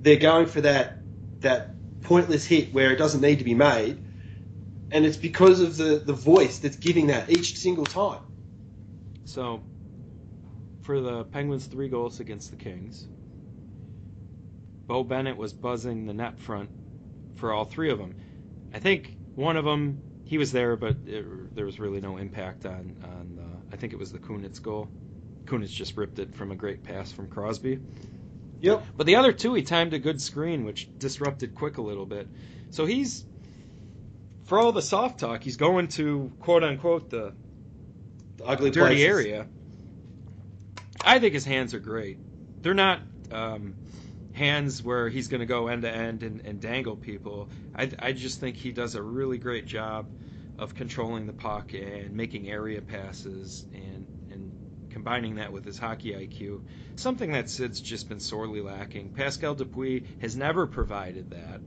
[0.01, 0.99] They're going for that
[1.41, 1.71] that
[2.09, 4.03] pointless hit where it doesn't need to be made,
[4.91, 8.23] and it's because of the the voice that's giving that each single time.
[9.27, 9.63] So,
[10.81, 13.07] for the Penguins' three goals against the Kings,
[14.87, 16.71] Beau Bennett was buzzing the net front
[17.37, 18.15] for all three of them.
[18.73, 22.65] I think one of them he was there, but it, there was really no impact
[22.65, 23.37] on on.
[23.37, 24.89] The, I think it was the Kunitz goal.
[25.45, 27.79] Kunitz just ripped it from a great pass from Crosby.
[28.61, 28.85] Yep.
[28.97, 32.29] But the other two, he timed a good screen, which disrupted Quick a little bit.
[32.71, 33.25] So he's,
[34.45, 37.35] for all the soft talk, he's going to quote unquote the
[38.37, 39.07] The ugly dirty places.
[39.07, 39.47] area.
[41.05, 42.19] I think his hands are great.
[42.63, 43.75] They're not um,
[44.33, 47.49] hands where he's going to go end to end and and dangle people.
[47.75, 50.09] I, I just think he does a really great job
[50.59, 53.98] of controlling the puck and making area passes and and
[54.99, 56.61] combining that with his hockey IQ.
[56.97, 59.11] Something that Sid's just been sorely lacking.
[59.11, 61.61] Pascal Dupuis has never provided that.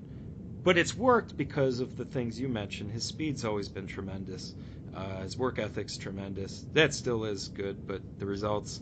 [0.64, 2.92] But it's worked because of the things you mentioned.
[2.92, 4.54] His speed's always been tremendous.
[4.94, 6.66] Uh, his work ethic's tremendous.
[6.74, 8.82] That still is good, but the results,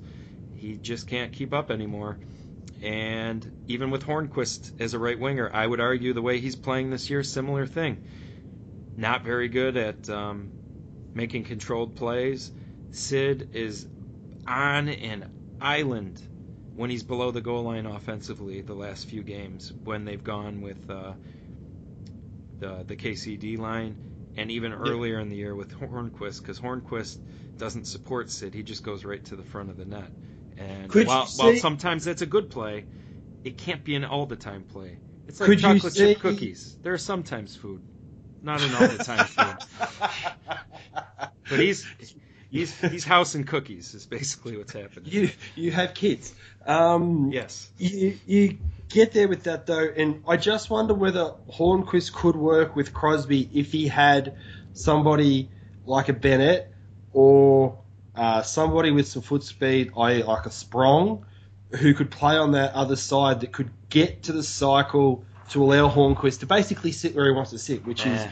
[0.56, 2.18] he just can't keep up anymore.
[2.82, 6.90] And even with Hornqvist as a right winger, I would argue the way he's playing
[6.90, 8.04] this year, similar thing.
[8.98, 10.52] Not very good at um,
[11.14, 12.52] making controlled plays.
[12.92, 13.88] Sid is
[14.50, 15.32] on an
[15.62, 16.22] island
[16.76, 20.90] when he's below the goal line offensively the last few games when they've gone with
[20.90, 21.14] uh,
[22.60, 23.96] the the KCD line
[24.38, 27.20] and even earlier in the year with Hornqvist because Hornqvist
[27.58, 30.10] doesn't support Sid he just goes right to the front of the net.
[30.58, 32.86] And Could while, you while sometimes that's a good play
[33.44, 34.98] it can't be an all the time play.
[35.28, 36.76] It's like chocolate chip cookies.
[36.82, 37.82] They're sometimes food
[38.42, 39.58] not an all the time food.
[41.50, 41.86] But he's
[42.52, 46.34] he's he's house and cookies is basically what's happening you you have kids.
[46.66, 48.58] Um, yes You, you
[48.90, 53.50] get there with that though, and I just wonder whether Hornqvist could work with Crosby
[53.54, 54.36] if he had
[54.74, 55.50] somebody
[55.86, 56.72] like a Bennett
[57.14, 57.80] or
[58.16, 61.26] uh, somebody with some foot speed, i.e., like a Sprong,
[61.72, 65.90] who could play on that other side that could get to the cycle to allow
[65.90, 68.32] Hornqvist to basically sit where he wants to sit, which is Eh.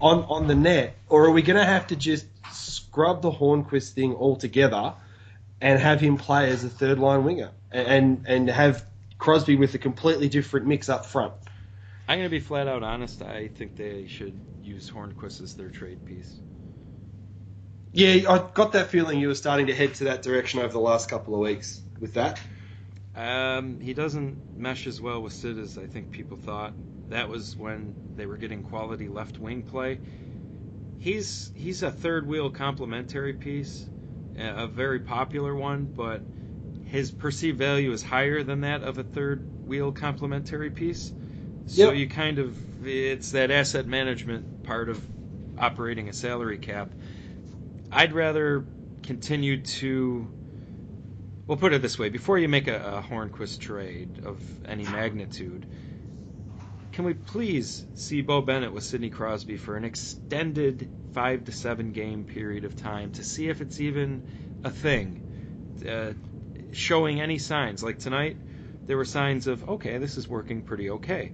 [0.00, 3.92] On on the net, or are we going to have to just scrub the Hornqvist
[3.92, 4.94] thing altogether
[5.60, 8.84] and have him play as a third line winger and and have
[9.18, 11.32] Crosby with a completely different mix up front?
[12.08, 13.22] I'm going to be flat out honest.
[13.22, 16.40] I think they should use Hornqvist as their trade piece.
[17.92, 20.78] Yeah, I got that feeling you were starting to head to that direction over the
[20.78, 22.38] last couple of weeks with that.
[23.14, 26.74] Um, he doesn't mesh as well with Sid as I think people thought.
[27.08, 30.00] That was when they were getting quality left wing play.
[30.98, 33.86] He's he's a third wheel complementary piece,
[34.36, 36.22] a very popular one, but
[36.84, 41.12] his perceived value is higher than that of a third wheel complementary piece.
[41.66, 41.94] So Yep.
[41.96, 45.02] you kind of it's that asset management part of
[45.58, 46.94] operating a salary cap.
[47.92, 48.64] I'd rather
[49.02, 50.28] continue to
[51.46, 55.66] We'll put it this way: before you make a, a Hornqvist trade of any magnitude,
[56.96, 61.92] can we please see Beau Bennett with Sidney Crosby for an extended five to seven
[61.92, 64.22] game period of time to see if it's even
[64.64, 65.20] a thing,
[65.86, 66.12] uh,
[66.72, 67.82] showing any signs?
[67.82, 68.38] Like tonight,
[68.86, 71.32] there were signs of okay, this is working pretty okay,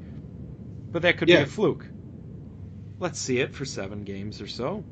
[0.90, 1.36] but that could Yeah.
[1.36, 1.86] be a fluke.
[2.98, 4.82] Let's see it for seven games or so.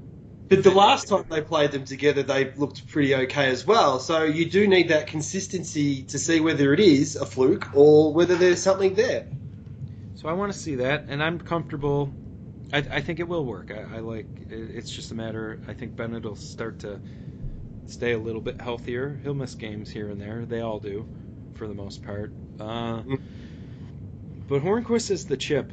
[0.51, 3.99] But the last time they played them together, they looked pretty okay as well.
[3.99, 8.37] So you do need that consistency to see whether it is a fluke or whether
[8.37, 9.27] there's something there.
[10.21, 12.13] So I want to see that, and I'm comfortable.
[12.75, 13.71] I, I think it will work.
[13.71, 14.27] I, I like.
[14.51, 15.59] it- It's just a matter.
[15.67, 17.01] I think Bennett will start to
[17.87, 19.19] stay a little bit healthier.
[19.23, 20.45] He'll miss games here and there.
[20.45, 21.09] They all do,
[21.55, 22.33] for the most part.
[22.61, 23.19] Uh, Mm.
[24.47, 25.73] but Hornqvist is the chip.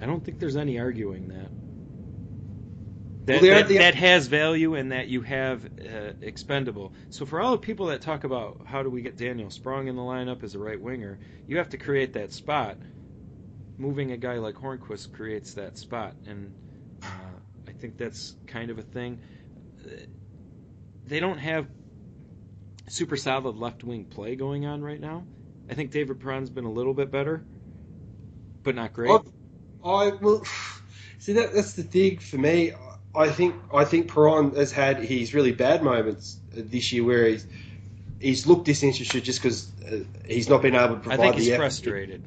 [0.00, 1.50] I don't think there's any arguing that.
[3.26, 6.92] That, Well, that, the- that has value and that you have uh, expendable.
[7.10, 9.94] So for all the people that talk about how do we get Daniel Sprong in
[9.94, 12.76] the lineup as a right winger, you have to create that spot
[13.78, 16.52] moving a guy like Hornqvist creates that spot, and
[17.02, 17.06] uh,
[17.68, 19.20] I think that's kind of a thing.
[21.06, 21.66] They don't have
[22.88, 25.24] super solid left wing play going on right now.
[25.68, 27.44] I think David Perron's been a little bit better,
[28.62, 29.10] but not great.
[29.84, 30.44] I, I will
[31.18, 31.54] see that.
[31.54, 32.72] That's the thing for me.
[33.14, 37.46] I think I think Perron has had his really bad moments this year where he's
[38.20, 41.42] he's looked disinterested just because uh, he's not been able to I provide think the
[41.42, 42.20] he's effort.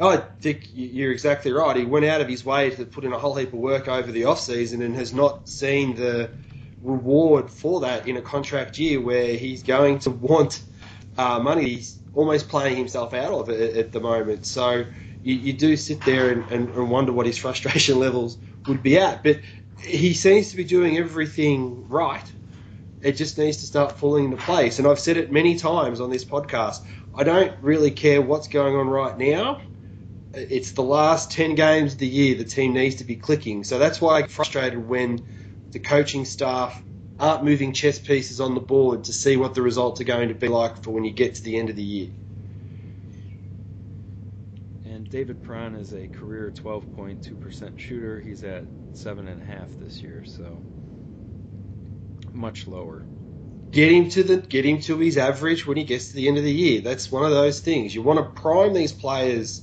[0.00, 1.76] I think you're exactly right.
[1.76, 4.10] He went out of his way to put in a whole heap of work over
[4.10, 6.30] the off season and has not seen the
[6.82, 10.62] reward for that in a contract year where he's going to want
[11.18, 11.68] uh, money.
[11.68, 14.46] He's almost playing himself out of it at the moment.
[14.46, 14.84] So
[15.22, 18.98] you, you do sit there and, and, and wonder what his frustration levels would be
[18.98, 19.22] at.
[19.22, 19.40] But
[19.78, 22.30] he seems to be doing everything right.
[23.02, 24.78] It just needs to start falling into place.
[24.78, 26.84] And I've said it many times on this podcast.
[27.14, 29.60] I don't really care what's going on right now.
[30.34, 33.64] It's the last 10 games of the year the team needs to be clicking.
[33.64, 35.26] So that's why I get frustrated when
[35.72, 36.82] the coaching staff
[37.18, 40.34] aren't moving chess pieces on the board to see what the results are going to
[40.34, 42.08] be like for when you get to the end of the year.
[44.86, 48.20] And David Perron is a career 12.2% shooter.
[48.20, 48.64] He's at
[48.94, 50.58] 7.5 this year, so
[52.32, 53.04] much lower.
[53.70, 56.36] Get him to the get him to his average when he gets to the end
[56.36, 56.80] of the year.
[56.82, 57.94] That's one of those things.
[57.94, 59.62] You want to prime these players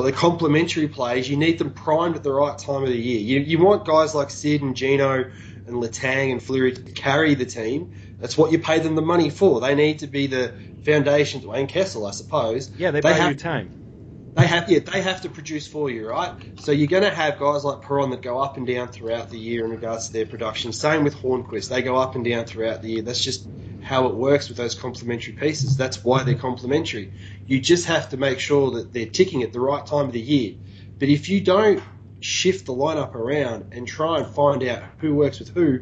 [0.00, 3.20] the complementary players, you need them primed at the right time of the year.
[3.20, 5.30] You, you want guys like Sid and Gino
[5.66, 7.92] and Letang and Fleury to carry the team.
[8.18, 9.60] That's what you pay them the money for.
[9.60, 11.42] They need to be the foundation.
[11.42, 12.70] To Wayne Kessel, I suppose.
[12.78, 14.32] Yeah, they, they buy have, you time.
[14.34, 16.32] They have, yeah, they have to produce for you, right?
[16.60, 19.38] So you're going to have guys like Perron that go up and down throughout the
[19.38, 20.72] year in regards to their production.
[20.72, 23.02] Same with Hornqvist, they go up and down throughout the year.
[23.02, 23.46] That's just
[23.82, 25.76] how it works with those complementary pieces.
[25.76, 27.12] That's why they're complementary.
[27.46, 30.20] You just have to make sure that they're ticking at the right time of the
[30.20, 30.54] year.
[30.98, 31.82] But if you don't
[32.20, 35.80] shift the lineup around and try and find out who works with who,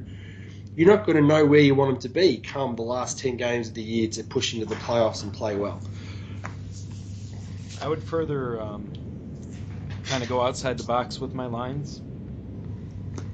[0.75, 3.37] you're not going to know where you want them to be come the last 10
[3.37, 5.81] games of the year to push into the playoffs and play well.
[7.83, 8.91] I would further um,
[10.05, 12.01] kind of go outside the box with my lines,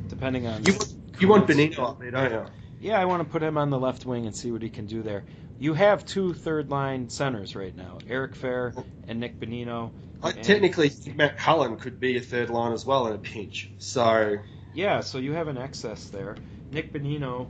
[0.08, 0.64] depending on.
[0.64, 0.74] You,
[1.18, 2.46] you want Bonino up there, don't you?
[2.86, 4.86] Yeah, I want to put him on the left wing and see what he can
[4.86, 5.24] do there.
[5.58, 9.90] You have two third line centers right now, Eric Fehr and Nick Bonino.
[10.22, 13.70] I technically think Matt Cullen could be a third line as well in a pinch.
[13.78, 14.36] So
[14.72, 16.36] yeah, so you have an excess there.
[16.70, 17.48] Nick Bonino,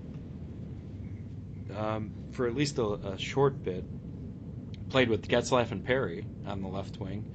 [1.77, 3.85] um, for at least a, a, short bit,
[4.88, 7.31] played with Getzlaf and Perry on the left wing.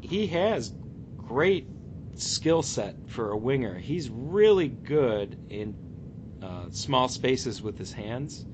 [0.00, 0.72] He has
[1.18, 1.66] great
[2.14, 3.74] skill set for a winger.
[3.74, 5.91] He's really good in
[6.42, 8.44] uh, small spaces with his hands.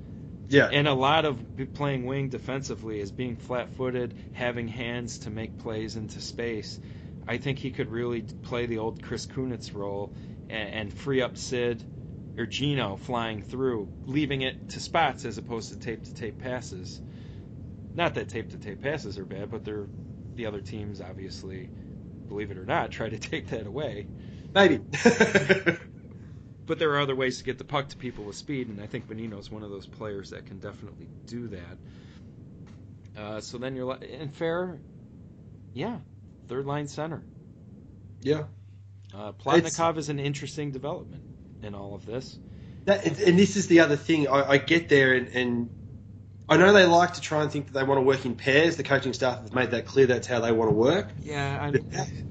[0.49, 0.69] Yeah.
[0.73, 1.39] And a lot of
[1.75, 6.81] playing wing defensively is being flat footed, having hands to make plays into space.
[7.27, 10.13] I think he could really play the old Chris Kunitz role
[10.49, 11.85] and, and free up Sid
[12.39, 17.01] or Gino flying through, leaving it to spots as opposed to tape to tape passes.
[17.95, 19.87] Not that tape to tape passes are bad, but they're
[20.35, 21.69] the other teams obviously,
[22.29, 24.07] believe it or not, try to take that away.
[24.55, 24.81] Maybe.
[26.69, 28.87] but there are other ways to get the puck to people with speed, and I
[28.87, 33.21] think Bonino is one of those players that can definitely do that.
[33.21, 34.79] Uh, so then you're in Fehr,
[35.73, 35.97] yeah,
[36.47, 37.23] third line center.
[38.21, 38.45] Yeah.
[39.15, 41.25] Uh, Plotnikov it's, is an interesting development
[41.63, 42.39] in all of this.
[42.85, 44.29] That, and this is the other thing.
[44.29, 45.71] I, I get there, and, and,
[46.51, 48.77] I know they like to try and think that they want to work in pairs.
[48.77, 50.07] The coaching staff have made that clear.
[50.07, 51.09] That's how they want to work.
[51.21, 51.71] Yeah, I,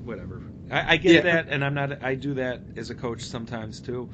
[0.03, 0.41] whatever.
[0.69, 1.33] I, I get yeah.
[1.33, 2.03] that, and I'm not.
[2.03, 4.09] I do that as a coach sometimes too.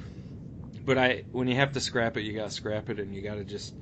[0.85, 3.21] But I, when you have to scrap it, you got to scrap it, and you
[3.21, 3.73] got to just.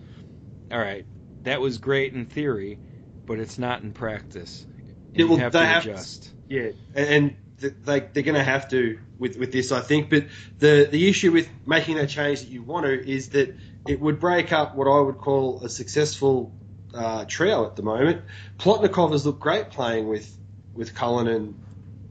[0.72, 1.06] All right,
[1.44, 2.80] that was great in theory,
[3.26, 4.66] but it's not in practice.
[5.14, 6.24] Yeah, well, have they have adjust.
[6.24, 10.10] To, yeah, and they they're going to have to with with this, I think.
[10.10, 10.28] But
[10.60, 13.56] the the issue with making that change that you want to is that
[13.88, 16.54] it would break up what I would call a successful
[16.94, 18.22] uh, trio at the moment.
[18.58, 20.38] Plotnikov has looked great playing with
[20.74, 21.61] with Cullen and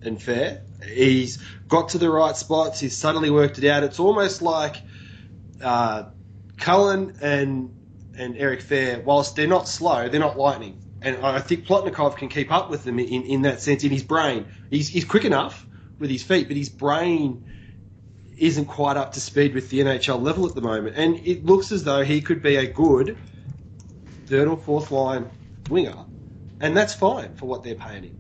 [0.03, 0.63] and Fehr.
[0.85, 2.81] He's got to the right spots.
[2.81, 3.83] He's suddenly worked it out.
[3.83, 4.77] It's almost like
[5.63, 6.05] uh,
[6.59, 7.77] Cullen and
[8.17, 10.83] and Eric Fehr, whilst they're not slow, they're not lightning.
[11.03, 14.03] And I think Plotnikov can keep up with them in, in that sense in his
[14.03, 14.47] brain.
[14.69, 15.67] He's, he's quick enough
[15.99, 17.45] with his feet, but his brain
[18.37, 20.97] isn't quite up to speed with the NHL level at the moment.
[20.97, 23.17] And it looks as though he could be a good
[24.27, 25.31] third or fourth line
[25.71, 26.05] winger.
[26.61, 28.20] And that's fine for what they're paying him.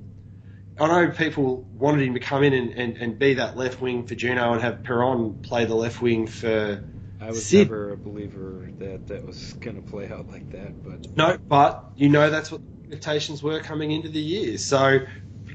[0.80, 4.06] I know people wanted him to come in and, and, and be that left wing
[4.06, 6.83] for Gino and have Perron play the left wing for.
[7.20, 7.68] I was Sid.
[7.68, 11.90] never a believer that that was going to play out like that, but no, but
[11.96, 14.56] you know that's what the expectations were coming into the year.
[14.56, 15.00] So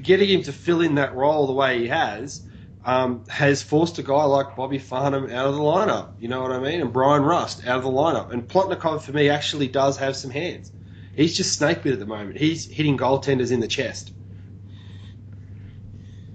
[0.00, 2.46] getting him to fill in that role the way he has
[2.84, 6.12] um, has forced a guy like Bobby Farnham out of the lineup.
[6.20, 6.80] You know what I mean?
[6.80, 8.30] And Bryan Rust out of the lineup.
[8.30, 10.70] And Plotnikov for me actually does have some hands.
[11.16, 12.38] He's just snake bit at the moment.
[12.38, 14.12] He's hitting goaltenders in the chest.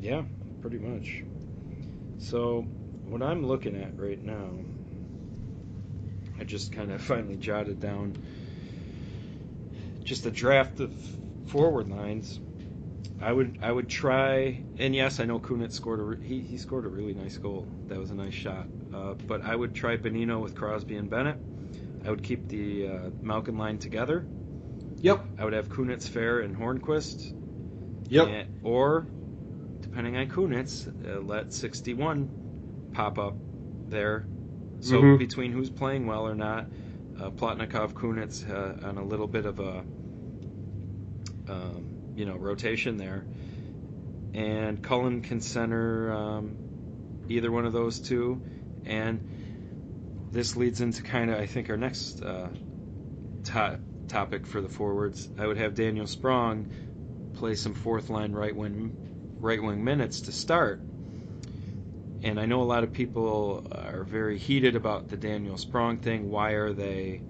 [0.01, 0.23] Yeah,
[0.61, 1.23] pretty much.
[2.17, 2.61] So,
[3.05, 4.49] what I'm looking at right now,
[6.39, 8.15] I just kind of finally jotted down
[10.03, 10.91] just a draft of
[11.47, 12.39] forward lines,
[13.21, 14.63] I would I would try.
[14.77, 17.67] And yes, I know Kunitz scored a re- he he scored a really nice goal.
[17.87, 18.65] That was a nice shot.
[18.93, 21.37] Uh, but I would try Bonino with Crosby and Bennett.
[22.05, 24.25] I would keep the uh, Malkin line together.
[24.97, 25.23] Yep.
[25.37, 27.33] I would have Kunitz, Fehr, and Hornqvist.
[28.09, 28.27] Yep.
[28.27, 29.07] And- or,
[29.91, 33.35] depending on Kunitz, uh, let 61 pop up
[33.89, 34.25] there.
[34.79, 35.19] So Mhm.
[35.19, 36.65] between who's playing well or not,
[37.19, 39.83] uh, Plotnikov, Kunitz uh, on a little bit of a,
[41.49, 43.25] um, you know, rotation there,
[44.33, 48.41] and Cullen can center um, either one of those two,
[48.85, 49.19] and
[50.31, 52.47] this leads into kind of I think our next uh,
[53.43, 55.29] to- topic for the forwards.
[55.37, 56.71] I would have Daniel Sprong
[57.33, 58.95] play some fourth line right wing
[59.41, 60.79] right wing minutes to start.
[62.23, 66.29] And I know a lot of people are very heated about the Daniel Sprong thing.
[66.29, 67.21] Why are they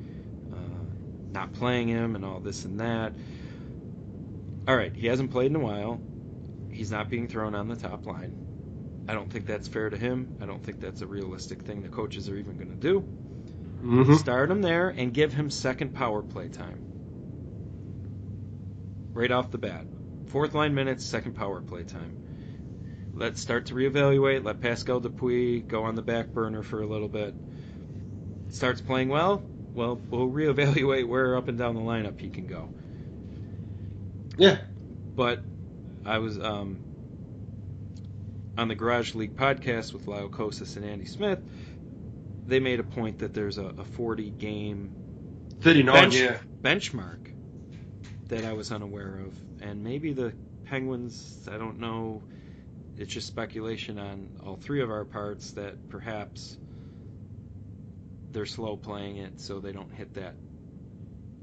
[0.52, 0.58] uh,
[1.32, 3.14] not playing him and all this and that?
[4.68, 6.02] All right, he hasn't played in a while.
[6.70, 8.36] He's not being thrown on the top line.
[9.08, 10.36] I don't think that's fair to him.
[10.42, 13.04] I don't think that's a realistic thing the coaches are even going to do.
[13.84, 14.18] Mhm.
[14.18, 16.80] Start him there and give him second power play time.
[19.14, 19.86] Right off the bat.
[20.32, 23.12] Fourth line minutes, second power play time.
[23.14, 24.46] Let's start to reevaluate.
[24.46, 27.36] Let Pascal Dupuis go on the back burner for a little bit.
[28.48, 29.44] Starts playing well.
[29.74, 32.70] Well, we'll reevaluate where up and down the lineup he can go.
[34.38, 34.60] Yeah.
[35.16, 35.42] But
[36.06, 36.80] I was um,
[38.58, 41.40] on the Garage League podcast with Lyle Kosis and Andy Smith.
[42.48, 44.96] They made a point that there's a, a 40 game
[45.60, 46.38] 39, bench, yeah.
[46.62, 47.34] benchmark
[48.30, 50.34] that I was unaware of, and maybe the
[50.66, 51.48] Penguins.
[51.52, 52.24] I don't know.
[52.98, 56.58] It's just speculation on all three of our parts that perhaps
[58.32, 60.36] they're slow playing it, so they don't hit that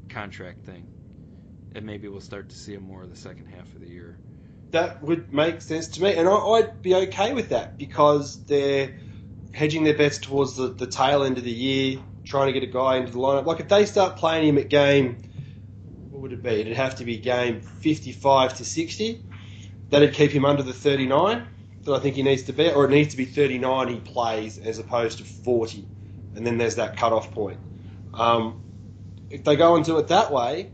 [0.08, 0.86] contract thing,
[1.74, 4.18] and maybe we'll start to see them more the second half of the year.
[4.70, 8.98] That would make sense to me, and I, I'd be okay with that because they're
[9.52, 12.72] hedging their bets towards the, the tail end of the year, trying to get a
[12.72, 13.46] guy into the lineup.
[13.46, 15.18] Like if they start playing him at game,
[16.18, 16.60] what would it be?
[16.62, 19.22] It'd have to be game 55 to 60.
[19.90, 21.46] That'd keep him under the 39
[21.82, 24.58] that I think he needs to be, or it needs to be 39 he plays
[24.58, 25.86] as opposed to 40,
[26.34, 27.60] and then there's that cut-off point.
[28.14, 28.64] Um,
[29.30, 30.72] if they go and do it that way,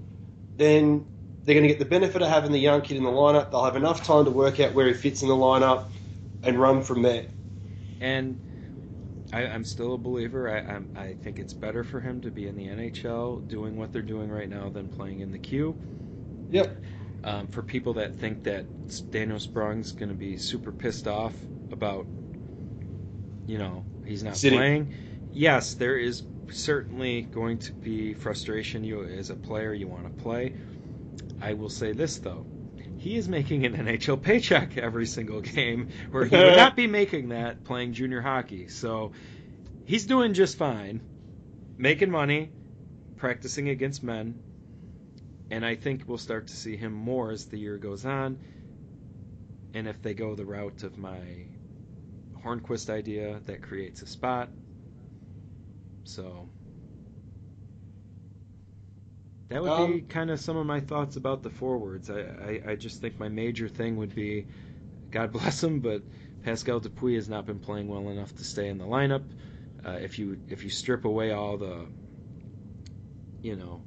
[0.57, 1.07] then
[1.43, 3.51] they're going to get the benefit of having the young kid in the lineup.
[3.51, 5.89] They'll have enough time to work out where he fits in the lineup
[6.43, 7.27] and run from there.
[8.01, 8.41] And
[9.35, 10.49] I, I'm still a believer.
[10.49, 13.93] I, I'm, I think it's better for him to be in the NHL doing what
[13.93, 15.77] they're doing right now than playing in the Q.
[16.51, 16.77] Yep.
[17.25, 18.67] Um, for people that think that
[19.11, 21.35] Daniel Sprong's going to be super pissed off
[21.73, 22.07] about,
[23.47, 24.59] you know, he's not Sitting.
[24.59, 24.95] playing.
[25.33, 28.85] Yes, there is certainly going to be frustration.
[28.85, 30.55] You as a player, you want to play.
[31.41, 32.47] I will say this though.
[33.05, 37.29] He is making an NHL paycheck every single game, where he would not be making
[37.29, 38.69] that playing junior hockey.
[38.69, 39.13] So
[39.85, 41.03] he's doing just fine,
[41.77, 42.51] making money,
[43.19, 44.43] practicing against men,
[45.51, 48.39] and I think we'll start to see him more as the year goes on.
[49.75, 51.21] And if they go the route of my
[52.43, 54.49] Hornqvist idea, that creates a spot.
[56.05, 56.49] So
[59.49, 62.11] that would be Um, kind of some of my thoughts about the forwards.
[62.11, 64.47] I, I, I just think my major thing would be,
[65.11, 66.03] God bless him, but
[66.43, 69.23] Pascal Dupuis has not been playing well enough to stay in the lineup.
[69.87, 71.87] Uh, if you if you strip away all the,
[73.43, 73.83] you know,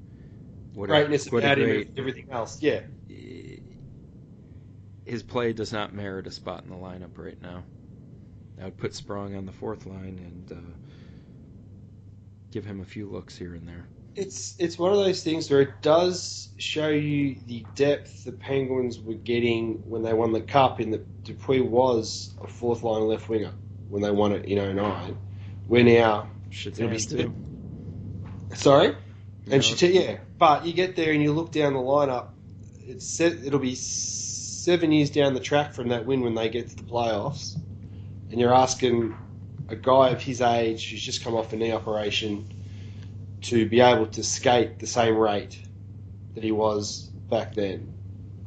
[0.73, 0.93] what a-
[1.31, 2.61] what a great- everything else.
[2.61, 2.81] Yeah.
[5.05, 7.63] his play does not merit a spot in the lineup right now.
[8.61, 10.71] I would put Sprong on the fourth line and uh,
[12.51, 13.87] give him a few looks here and there.
[14.17, 18.99] It's it's one of those things where it does show you the depth the Penguins
[18.99, 20.81] were getting when they won the cup.
[20.81, 23.53] In that Dupuis was a fourth line left winger
[23.89, 25.17] when they won it in 09.
[25.67, 27.31] We're now be be
[28.55, 28.95] sorry,
[29.45, 30.17] You and she yeah.
[30.39, 32.29] But you get there and you look down the lineup.
[32.87, 36.69] It's set, it'll be seven years down the track from that win when they get
[36.69, 37.55] to the playoffs,
[38.31, 39.15] and you're asking
[39.69, 42.51] a guy of his age who's just come off a knee operation
[43.41, 45.59] to be able to skate the same rate
[46.35, 47.93] that he was back then.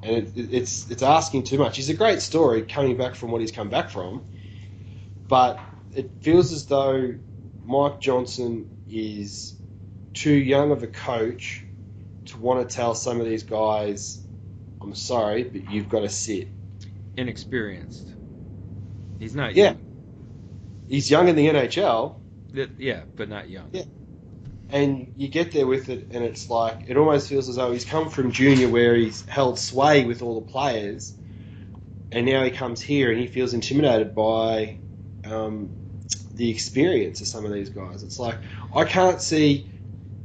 [0.03, 1.76] And it, it- it's it's asking too much.
[1.76, 4.24] He's a great story coming back from what he's come back from,
[5.28, 5.59] but
[5.95, 7.14] it feels as though
[7.64, 9.55] Mike Johnston is
[10.14, 11.64] too young of a coach
[12.26, 14.24] to want to tell some of these guys,
[14.80, 16.49] "I'm sorry, but you've got to sit."
[17.16, 18.09] inexperienced.
[19.18, 19.72] He's not Yeah.
[19.72, 19.78] young.
[20.88, 22.16] He's young in the NHL.
[22.78, 23.68] Yeah, but not young.
[23.72, 23.82] Yeah.
[24.72, 27.84] And you get there with it, and it's like it almost feels as though he's
[27.84, 31.14] come from junior where he's held sway with all the players,
[32.12, 34.78] and now he comes here and he feels intimidated by
[35.24, 35.70] um,
[36.34, 38.02] the experience of some of these guys.
[38.02, 38.38] It's like
[38.74, 39.68] I can't see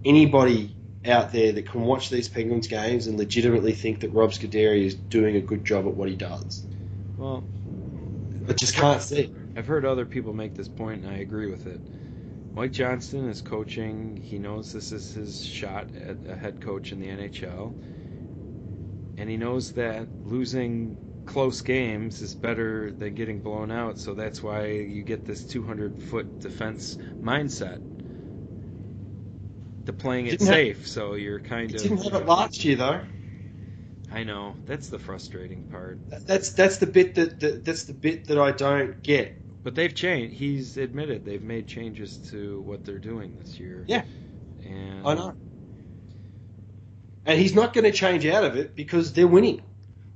[0.03, 0.75] anybody
[1.05, 4.95] out there that can watch these Penguins games and legitimately think that Rob Scuderi is
[4.95, 6.63] doing a good job at what he does.
[7.17, 7.43] Well,
[8.47, 9.31] I just can't see.
[9.55, 11.79] I've heard other people make this point, and I agree with it.
[12.55, 14.15] Mike Johnston is coaching.
[14.23, 17.73] He knows this is his shot at a head coach in the NHL.
[19.17, 23.99] And he knows that losing close games is better than getting blown out.
[23.99, 27.81] So that's why you get this 200 foot defense mindset.
[29.83, 30.87] The playing it Didn't have- safe.
[30.87, 31.81] so you're kind of.
[31.81, 33.01] didn't have it last year though.
[34.13, 34.55] I know.
[34.65, 35.99] That's the frustrating part.
[36.09, 39.35] That's that's the bit that, that that's the bit that I don't get.
[39.65, 40.35] But they've changed.
[40.35, 43.83] He's admitted they've made changes to what they're doing this year.
[43.87, 44.03] Yeah.
[44.63, 45.33] And I know.
[47.25, 49.63] And he's not going to change out of it because they're winning.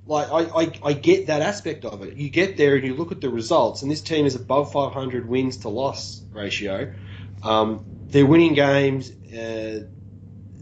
[0.05, 2.15] Like I, I, I get that aspect of it.
[2.15, 5.27] You get there and you look at the results, and this team is above 500
[5.27, 6.93] wins to loss ratio.
[7.41, 9.85] Um, they're winning games uh,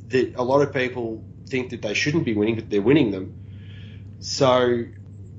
[0.07, 3.37] that a lot of people think that they shouldn't be winning, but they're winning them.
[4.19, 4.85] So,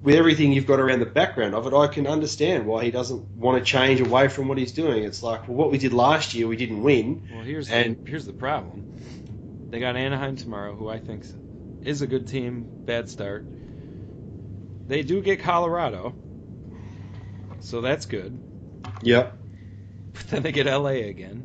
[0.03, 3.28] with everything you've got around the background of it, I can understand why he doesn't
[3.30, 5.03] want to change away from what he's doing.
[5.05, 7.28] It's like, well, what we did last year, we didn't win.
[7.32, 8.84] Well, here's And- the, here's the problem.
[9.70, 11.24] They got Anaheim tomorrow, who I think
[11.82, 12.66] is a good team.
[12.84, 13.44] Bad start.
[14.86, 16.14] They do get Colorado,
[17.61, 18.38] so that's good.
[19.03, 19.36] Yep.
[20.14, 21.44] But then they get LA again.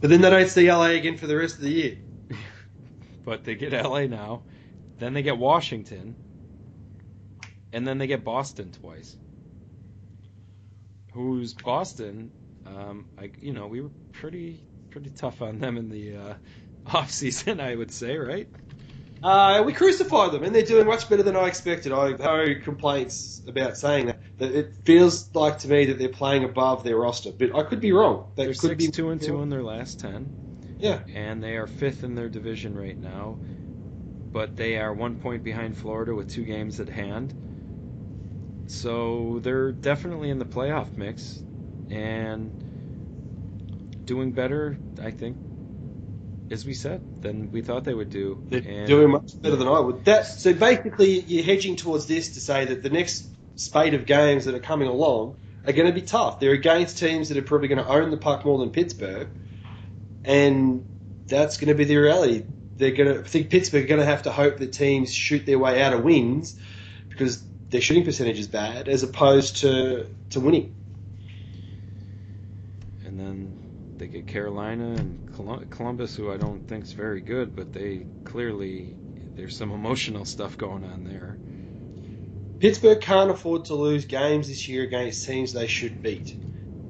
[0.00, 1.98] But then they don't see LA again for the rest of the year.
[3.24, 4.42] but they get LA now.
[4.98, 6.14] Then they get Washington.
[7.72, 9.16] And then they get Boston twice.
[11.12, 12.30] Who's Boston?
[12.66, 16.34] Um, I, you know, we were pretty pretty tough on them in the uh,
[16.86, 18.48] off season, I would say, right?
[19.22, 21.92] Uh, we crucified them, and they're doing much better than I expected.
[21.92, 24.20] I have no complaints about saying that.
[24.38, 27.80] That It feels like to me that they're playing above their roster, but I could
[27.80, 28.32] be wrong.
[28.36, 30.76] That They're could six be two and two in their last ten.
[30.78, 31.00] Yeah.
[31.14, 33.36] and they are fifth in their division right now.
[34.32, 37.34] But they are one point behind Florida with two games at hand.
[38.70, 41.42] So they're definitely in the playoff mix
[41.90, 42.54] and
[44.04, 45.36] doing better, I think,
[46.52, 48.40] as we said, than we thought they would do.
[48.48, 50.04] They're and doing much better than I would.
[50.04, 54.44] That so basically you're hedging towards this to say that the next spate of games
[54.44, 56.38] that are coming along are going to be tough.
[56.38, 59.30] They're against teams that are probably going to own the puck more than Pittsburgh,
[60.24, 60.86] and
[61.26, 62.44] that's going to be the reality.
[62.76, 65.44] They're going to I think Pittsburgh are going to have to hope that teams shoot
[65.44, 66.56] their way out of wins
[67.08, 70.74] because their shooting percentage is bad as opposed to to winning.
[73.10, 77.72] and then they get Carolina and Columbus, who I don't think is very good, but
[77.72, 78.94] they clearly
[79.34, 81.36] there's some emotional stuff going on there.
[82.60, 86.36] Pittsburgh can't afford to lose games this year against teams they should beat.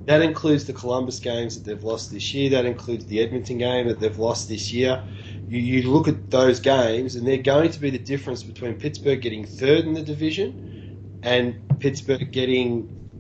[0.07, 2.51] That includes the Columbus games that they've lost this year.
[2.51, 5.03] That includes the Edmonton game that they've lost this year.
[5.51, 9.21] You, you look at those games, and they're going to be the difference between Pittsburgh
[9.21, 13.11] getting third in the division and Pittsburgh getting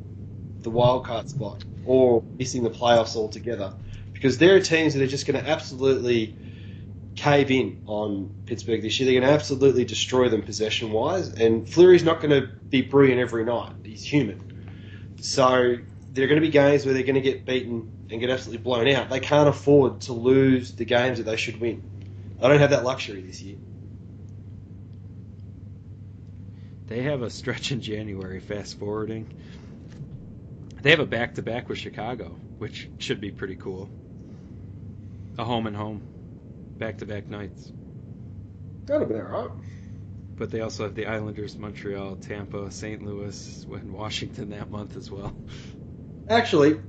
[0.60, 3.74] the wild card spot or missing the playoffs altogether.
[4.12, 6.36] Because there are teams that are just going to absolutely
[7.16, 9.10] cave in on Pittsburgh this year.
[9.10, 13.20] They're going to absolutely destroy them possession wise, and Fleury's not going to be brilliant
[13.20, 13.72] every night.
[13.82, 15.16] He's human.
[15.20, 15.78] So
[16.12, 18.62] there are going to be games where they're going to get beaten and get absolutely
[18.62, 19.10] blown out.
[19.10, 21.89] They can't afford to lose the games that they should win.
[22.42, 23.58] I don't have that luxury this year.
[26.86, 29.32] They have a stretch in January, fast forwarding.
[30.82, 33.90] They have a back to back with Chicago, which should be pretty cool.
[35.38, 36.02] A home and home.
[36.78, 37.70] Back to back nights.
[38.86, 39.50] That'll be alright.
[40.34, 43.04] But they also have the Islanders, Montreal, Tampa, St.
[43.04, 45.36] Louis, and Washington that month as well.
[46.28, 46.80] Actually,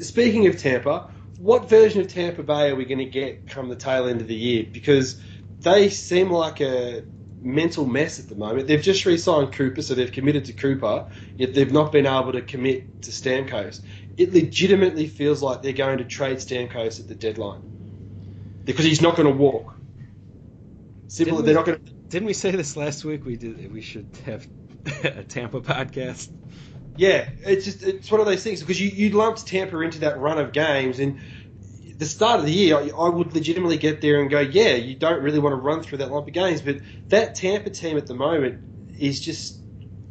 [0.00, 3.76] speaking of Tampa, what version of Tampa Bay are we going to get come the
[3.76, 4.66] tail end of the year?
[4.70, 5.20] Because
[5.60, 7.02] they seem like a
[7.40, 8.66] mental mess at the moment.
[8.68, 12.42] They've just re-signed Cooper, so they've committed to Cooper, yet they've not been able to
[12.42, 13.80] commit to Stamkos.
[14.18, 17.62] It legitimately feels like they're going to trade Stamkos at the deadline
[18.64, 19.74] because he's not going to walk.
[21.08, 21.38] Simple.
[21.38, 21.92] Didn't They're we- not going to.
[22.10, 23.24] Didn't we say this last week?
[23.24, 23.72] We did.
[23.72, 24.46] We should have
[25.04, 26.30] a Tampa podcast.
[27.00, 30.18] Yeah, it's just it's one of those things because you, you lumped Tampa into that
[30.18, 31.18] run of games, and
[31.96, 34.96] the start of the year, I, I would legitimately get there and go, yeah, you
[34.96, 36.76] don't really want to run through that lump of games, but
[37.08, 39.62] that Tampa team at the moment is just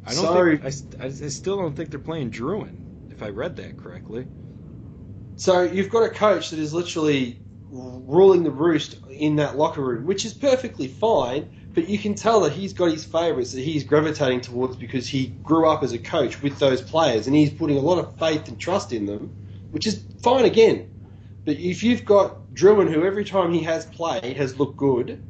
[0.04, 0.66] I don't so think.
[0.66, 3.12] I, I I still don't think they're playing Drouin.
[3.12, 4.26] If I read that correctly.
[5.36, 5.62] so.
[5.62, 10.26] You've got a coach that is literally ruling the roost in that locker room, which
[10.26, 11.52] is perfectly fine.
[11.80, 15.28] But you can tell that he's got his favourites that he's gravitating towards because he
[15.28, 18.50] grew up as a coach with those players and he's putting a lot of faith
[18.50, 19.32] and trust in them,
[19.72, 20.90] which is fine again.
[21.46, 25.22] But if you've got Drummond, who every time he has played has looked good,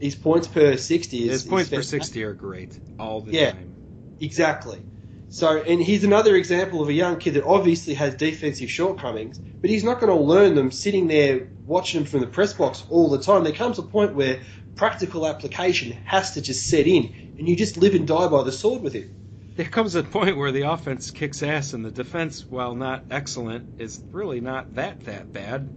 [0.00, 1.42] his points per 60 is.
[1.42, 3.52] His points is per 60 are great all the Yeah.
[3.52, 3.72] time.
[4.18, 4.80] Exactly.
[5.28, 9.70] So, and he's another example of a young kid that obviously has defensive shortcomings, but
[9.70, 13.08] he's not going to learn them sitting there watching them from the press box all
[13.08, 13.44] the time.
[13.44, 14.40] There comes a point where
[14.76, 18.52] practical application has to just set in, and you just live and die by the
[18.52, 19.08] sword with it.
[19.56, 23.64] There comes a point where the offense kicks ass and the defense, while not excellent,
[23.78, 25.68] is really not that that bad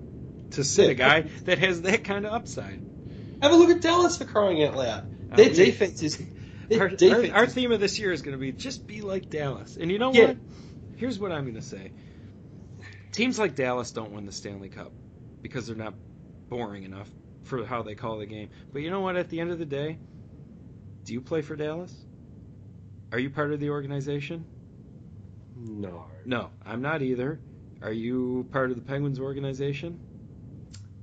[0.51, 2.79] to sit a guy that has that kind of upside.
[3.41, 5.03] Have a look at Dallas for crying out loud.
[5.35, 6.21] Their Uh, defense is.
[6.69, 9.01] Their Our, defense our, our theme of this year is going to be just be
[9.01, 9.77] like Dallas.
[9.79, 10.27] And you know Yeah.
[10.27, 10.37] what?
[10.97, 11.91] Here's what I'm going to say.
[13.11, 14.91] Teams like Dallas don't win the Stanley Cup
[15.41, 15.93] because they're not
[16.49, 17.09] boring enough
[17.43, 18.49] for how they call the game.
[18.71, 19.15] But you know what?
[19.15, 19.97] At the end of the day,
[21.03, 21.93] do you play for Dallas?
[23.11, 24.45] Are you part of the organization?
[25.55, 26.05] No.
[26.25, 27.39] No, I'm not either.
[27.81, 29.99] Are you part of the Penguins organization?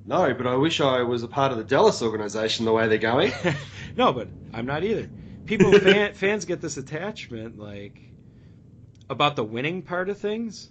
[0.06, 2.98] No, but I wish I was a part of the Dallas organization the way they're
[2.98, 3.32] going.
[3.96, 5.08] no, but I'm not either.
[5.44, 8.00] People, fan, fans get this attachment, like
[9.08, 10.70] about the winning part of things,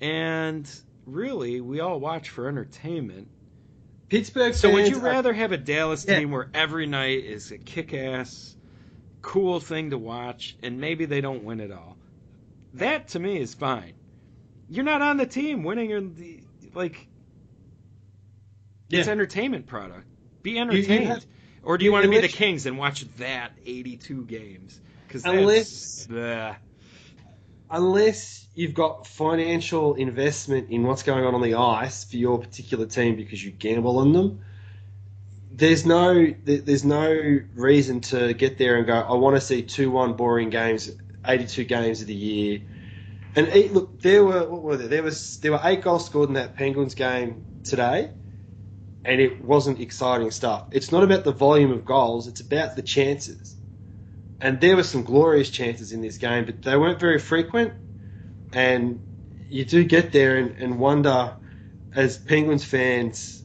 [0.00, 0.68] and
[1.06, 3.28] really, we all watch for entertainment.
[4.12, 6.18] Pittsburgh So, would you are- rather have a Dallas Yeah.
[6.18, 8.54] team where every night is a kick-ass,
[9.22, 11.96] cool thing to watch, and maybe they don't win it all?
[12.74, 13.94] That to me is fine.
[14.68, 16.40] You're not on the team winning, or the,
[16.74, 17.06] like
[18.90, 20.06] it's entertainment product.
[20.42, 21.06] Be you entertained.
[21.06, 21.26] have-
[21.62, 24.78] or do you you- want to be the Kings and watch that 82 games?
[25.08, 26.56] Because Unless- bleh.
[27.70, 32.86] unless you've got financial investment in what's going on on the ice for your particular
[32.86, 34.40] team because you gamble on them,
[35.50, 38.94] there's no there's no reason to get there and go.
[38.94, 40.90] I want to see two one boring games,
[41.26, 42.62] 82 games of the year.
[43.34, 44.88] And eight, look, there were what were there?
[44.88, 48.10] There was there were eight goals scored in that Penguins game today,
[49.04, 50.68] and it wasn't exciting stuff.
[50.72, 53.56] It's not about the volume of goals; it's about the chances.
[54.40, 57.74] And there were some glorious chances in this game, but they weren't very frequent.
[58.52, 59.00] And
[59.48, 61.36] you do get there and, and wonder,
[61.94, 63.42] as Penguins fans,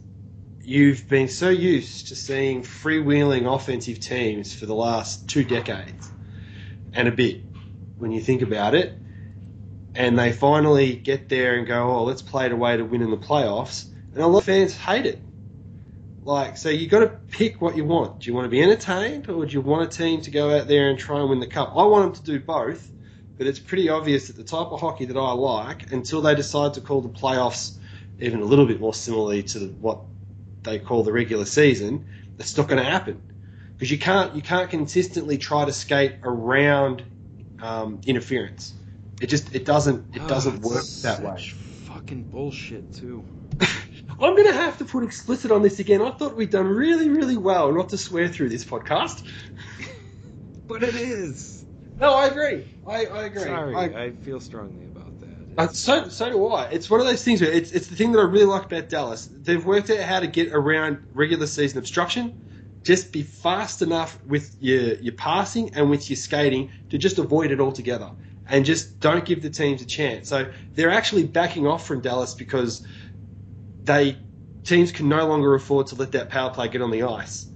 [0.62, 6.12] you've been so used to seeing freewheeling offensive teams for the last two decades
[6.94, 7.42] and a bit,
[7.98, 8.98] when you think about it.
[9.96, 13.10] And they finally get there and go, oh, let's play it away to win in
[13.10, 13.88] the playoffs.
[14.14, 15.20] And a lot of fans hate it.
[16.24, 18.20] Like, so you've got to pick what you want.
[18.20, 20.68] Do you want to be entertained, or do you want a team to go out
[20.68, 21.72] there and try and win the cup?
[21.76, 22.92] I want them to do both,
[23.38, 26.74] but it's pretty obvious that the type of hockey that I like, until they decide
[26.76, 27.78] to call the playoffs
[28.20, 30.00] even a little bit more similarly to the, what
[30.64, 32.08] they call the regular season,
[32.38, 33.22] that's not going to happen
[33.74, 37.04] because you can't you can't consistently try to skate around
[37.62, 38.74] um, interference.
[39.22, 41.42] It just it doesn't it Oh, doesn't work that way.
[41.86, 43.24] Fucking bullshit too.
[44.20, 46.02] I'm going to have to put explicit on this again.
[46.02, 49.28] I thought we'd done really, really well not to swear through this podcast.
[50.68, 51.57] But it is.
[52.00, 52.66] No, I agree.
[52.86, 53.44] I, I agree.
[53.44, 55.28] Sorry, I- I, feel strongly about that.
[55.58, 56.66] Uh, so, so do I.
[56.66, 58.90] It's one of those things where it's, it's the thing that I really like about
[58.90, 59.28] Dallas.
[59.32, 62.44] They've worked out how to get around regular season obstruction.
[62.84, 67.52] Just be fast enough with your, your passing and with your skating to just avoid
[67.52, 68.12] it altogether.
[68.48, 70.30] And just don't give the teams a chance.
[70.30, 72.86] So they're actually backing off from Dallas because
[73.84, 74.18] they
[74.64, 77.48] teams can no longer afford to let that power play get on the ice.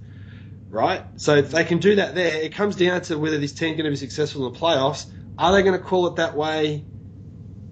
[0.72, 1.04] Right?
[1.16, 2.34] So if they can do that there.
[2.42, 5.04] It comes down to whether this team's going to be successful in the playoffs.
[5.36, 6.78] Are they going to call it that way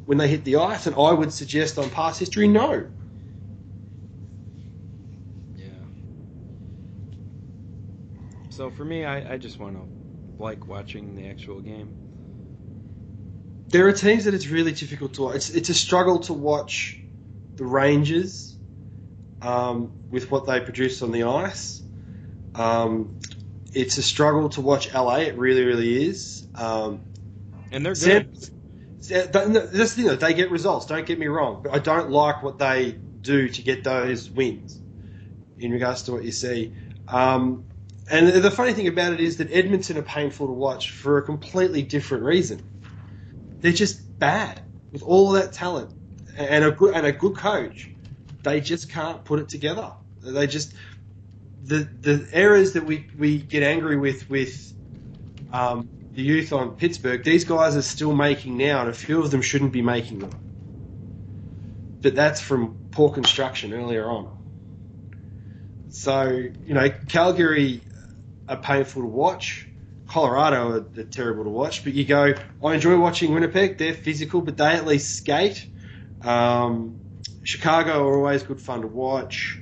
[0.05, 0.87] when they hit the ice?
[0.87, 2.91] And I would suggest on past history, no.
[5.57, 5.71] Yeah.
[8.51, 11.97] So for me, I, I just want to like watching the actual game.
[13.69, 15.37] There are teams that it's really difficult to watch.
[15.37, 17.01] It's, it's a struggle to watch
[17.55, 18.59] the Rangers
[19.41, 21.81] um, with what they produce on the ice.
[22.55, 23.19] Um,
[23.73, 25.17] it's a struggle to watch LA.
[25.17, 26.47] It really, really is.
[26.55, 27.01] Um,
[27.71, 28.29] And they're good.
[29.09, 30.17] Yeah, th- That's the thing, though.
[30.17, 30.87] They get results.
[30.87, 34.81] Don't get me wrong, but I don't like what they do to get those wins.
[35.59, 36.73] In regards to what you see,
[37.07, 37.65] um,
[38.11, 41.19] and the the funny thing about it is that Edmonton are painful to watch for
[41.19, 42.63] a completely different reason.
[43.61, 45.93] They're just bad with all that talent
[46.35, 47.91] and a good and a good coach.
[48.43, 49.93] They just can't put it together.
[50.23, 50.73] They just
[51.63, 54.73] the the errors that we, we get angry with with
[55.53, 59.31] um, the youth on Pittsburgh, these guys are still making now, and a few of
[59.31, 60.31] them shouldn't be making them.
[62.03, 64.39] But that's from poor construction earlier on.
[65.91, 67.83] So, you know, Calgary
[68.49, 69.67] are painful to watch.
[70.07, 71.85] Colorado are, terrible to watch.
[71.85, 72.35] But you go,
[72.65, 73.79] I enjoy watching Winnipeg.
[73.79, 75.67] They're physical, but they at least skate.
[76.23, 77.01] Um,
[77.43, 79.61] Chicago are always good fun to watch.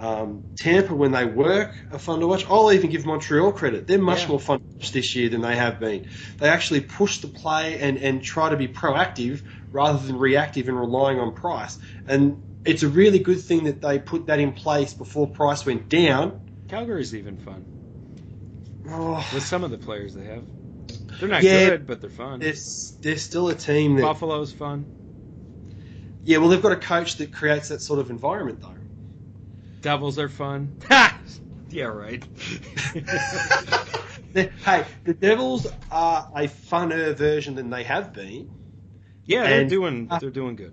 [0.00, 2.46] Um, Tampa, when they work, are fun to watch.
[2.48, 3.86] I'll even give Montreal credit.
[3.86, 4.28] They're much Yeah.
[4.28, 6.06] more fun to watch this year than they have been.
[6.38, 9.42] They actually push the play and, and try to be proactive
[9.72, 11.78] rather than reactive and relying on Price.
[12.08, 15.88] And it's a really good thing that they put that in place before Price went
[15.88, 16.40] down.
[16.68, 17.64] Calgary's even fun
[18.88, 20.42] Oh, with some of the players they have.
[21.18, 21.70] They're not Yeah.
[21.70, 22.40] good, but they're fun.
[22.40, 22.54] they're,
[23.02, 24.02] they're still a team that.
[24.02, 24.86] Buffalo's fun.
[26.24, 28.79] Yeah, well, they've got a coach that creates that sort of environment, though.
[29.80, 30.76] Devils are fun.
[31.72, 32.24] Yeah, right.
[34.64, 38.50] Hey, the Devils are a funner version than they have been.
[39.24, 40.72] yeah, they're And- doing uh, they're doing good.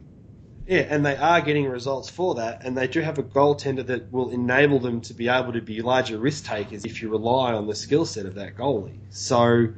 [0.68, 4.12] Yeah, and they are getting results for that, and they do have a goaltender that
[4.12, 7.68] will enable them to be able to be larger risk takers if you rely on
[7.68, 8.98] the skill set of that goalie.
[9.12, 9.70] So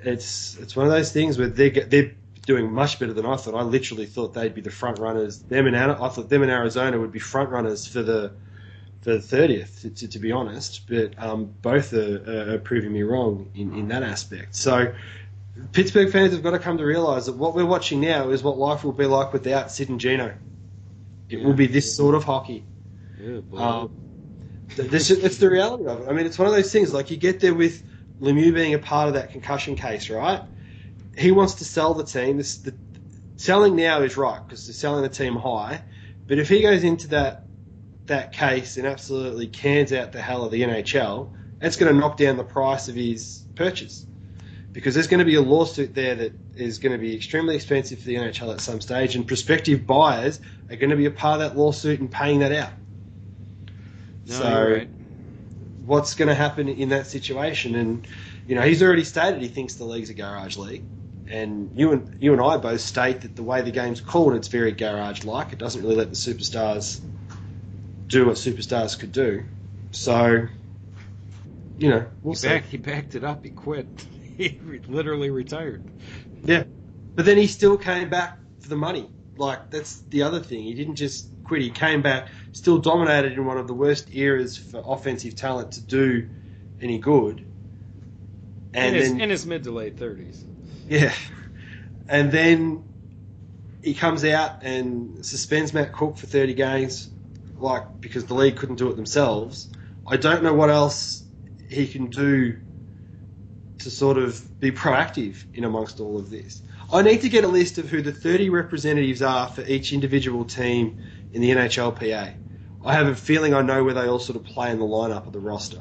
[0.00, 2.12] it's it's one of those things where they are they're
[2.46, 3.54] doing much better than I thought.
[3.54, 5.38] I literally thought they'd be the front runners.
[5.42, 8.32] Them and I thought them in Arizona would be front runners for the
[9.04, 9.82] for the thirtieth.
[9.82, 14.02] To, to, be honest, but um, both are, are proving me wrong in, in that
[14.02, 14.56] aspect.
[14.56, 14.94] So.
[15.70, 18.58] Pittsburgh fans have got to come to realise that what we're watching now is what
[18.58, 20.34] life will be like without Sid and Gino.
[21.28, 22.64] It will be this sort of hockey.
[23.20, 23.38] Yeah.
[23.56, 23.92] Um,
[24.76, 26.08] this, it's the reality of it.
[26.08, 26.92] I mean, it's one of those things.
[26.92, 27.82] Like you get there with
[28.20, 30.42] Lemieux being a part of that concussion case, right?
[31.16, 32.38] He wants to sell the team.
[32.38, 32.74] This, the,
[33.36, 35.82] selling now is right because they're selling the team high.
[36.26, 37.43] But if he goes into that
[38.06, 41.30] that case and absolutely cans out the hell of the NHL,
[41.60, 44.06] it's going to knock down the price of his purchase
[44.72, 48.00] because there's going to be a lawsuit there that is going to be extremely expensive
[48.00, 51.40] for the NHL at some stage, and prospective buyers are going to be a part
[51.40, 52.72] of that lawsuit and paying that out.
[54.26, 54.88] no, so, right.
[55.86, 57.76] what's going to happen in that situation?
[57.76, 58.06] And
[58.48, 60.82] you know, he's already stated he thinks the league's a garage league,
[61.28, 64.48] and you and you and I both state that the way the game's called, it's
[64.48, 65.52] very garage-like.
[65.52, 67.00] It doesn't really let the superstars
[68.06, 69.44] do what superstars could do.
[69.90, 70.46] So,
[71.78, 72.48] you know, we'll he, see.
[72.48, 73.44] back, he backed it up.
[73.44, 73.86] He quit.
[74.36, 75.84] He re- literally retired.
[76.42, 76.64] Yeah,
[77.14, 79.08] but then he still came back for the money.
[79.36, 80.64] Like that's the other thing.
[80.64, 81.62] He didn't just quit.
[81.62, 85.80] He came back, still dominated in one of the worst eras for offensive talent to
[85.82, 86.28] do
[86.80, 87.46] any good.
[88.74, 90.44] And in, his, then in his mid to late thirties.
[90.88, 91.14] yeah,
[92.08, 92.82] and then
[93.84, 97.08] he comes out and suspends Matt Cooke for thirty games,
[97.64, 99.68] like because the league couldn't do it themselves.
[100.06, 101.24] I don't know what else
[101.68, 102.58] he can do
[103.78, 106.62] to sort of be proactive in amongst all of this.
[106.92, 110.44] I need to get a list of who the 30 representatives are for each individual
[110.44, 111.02] team
[111.32, 112.34] in the NHLPA.
[112.84, 115.26] I have a feeling I know where they all sort of play in the lineup
[115.26, 115.80] of the roster.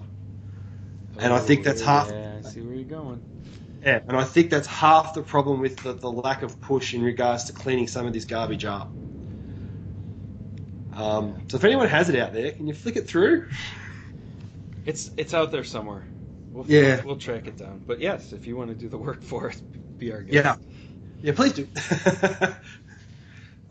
[1.19, 3.21] And I think that's half- Oh, Yeah, I see where you're going.
[3.83, 7.03] Yeah, and I think that's half the problem with the, the lack of push in
[7.03, 8.89] regards to cleaning some of this garbage up.
[10.95, 13.47] Um, so if anyone has it out there, can you flick it through?
[14.85, 16.03] It's it's out there somewhere.
[16.51, 17.01] We'll, Yeah.
[17.03, 17.81] we'll track it down.
[17.87, 19.61] But yes, if you want to do the work for us,
[19.97, 20.33] be our guest.
[20.33, 20.55] Yeah.
[21.21, 21.67] Yeah, please do.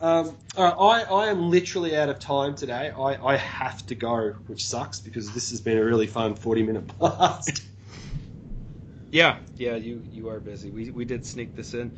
[0.00, 2.90] um, all right, I, I am literally out of time today.
[2.90, 6.62] I, I have to go, which sucks because this has been a really fun 40
[6.62, 7.62] minute blast.
[9.10, 10.70] Yeah, yeah, you you are busy.
[10.70, 11.92] We we did sneak this in.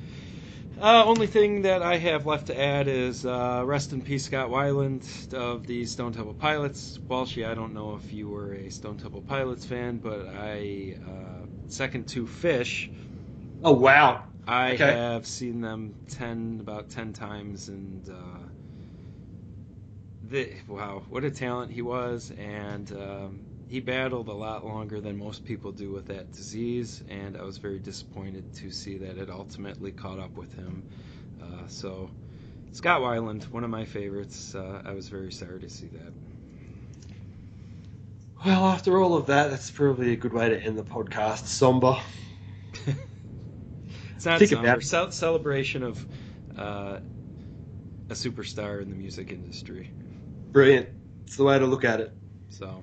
[0.76, 4.50] Uh, only thing that I have left to add is uh, rest in peace, Scott
[4.50, 6.98] Weiland of the Stone Temple Pilots.
[7.08, 11.46] Walshy, I don't know if you were a Stone Temple Pilots fan, but I uh,
[11.66, 12.88] second to Phish.
[13.62, 14.24] oh, wow.
[14.46, 14.76] I Okay.
[14.76, 18.48] have seen them ten about ten times, and uh,
[20.22, 22.30] the, wow, what a talent he was!
[22.32, 27.36] And um, he battled a lot longer than most people do with that disease, and
[27.36, 30.82] I was very disappointed to see that it ultimately caught up with him.
[31.42, 32.10] Uh, so,
[32.72, 34.54] Scott Weiland, one of my favorites.
[34.54, 36.12] Uh, I was very sorry to see that.
[38.44, 41.46] Well, after all of that, that's probably a good way to end the podcast.
[41.46, 41.96] Somber.
[44.24, 44.80] It's not Think somber.
[44.80, 46.06] Ce- celebration of
[46.56, 46.98] uh,
[48.08, 49.90] a superstar in the music industry.
[50.50, 50.88] Brilliant.
[51.26, 52.10] It's the way to look at it.
[52.48, 52.82] So,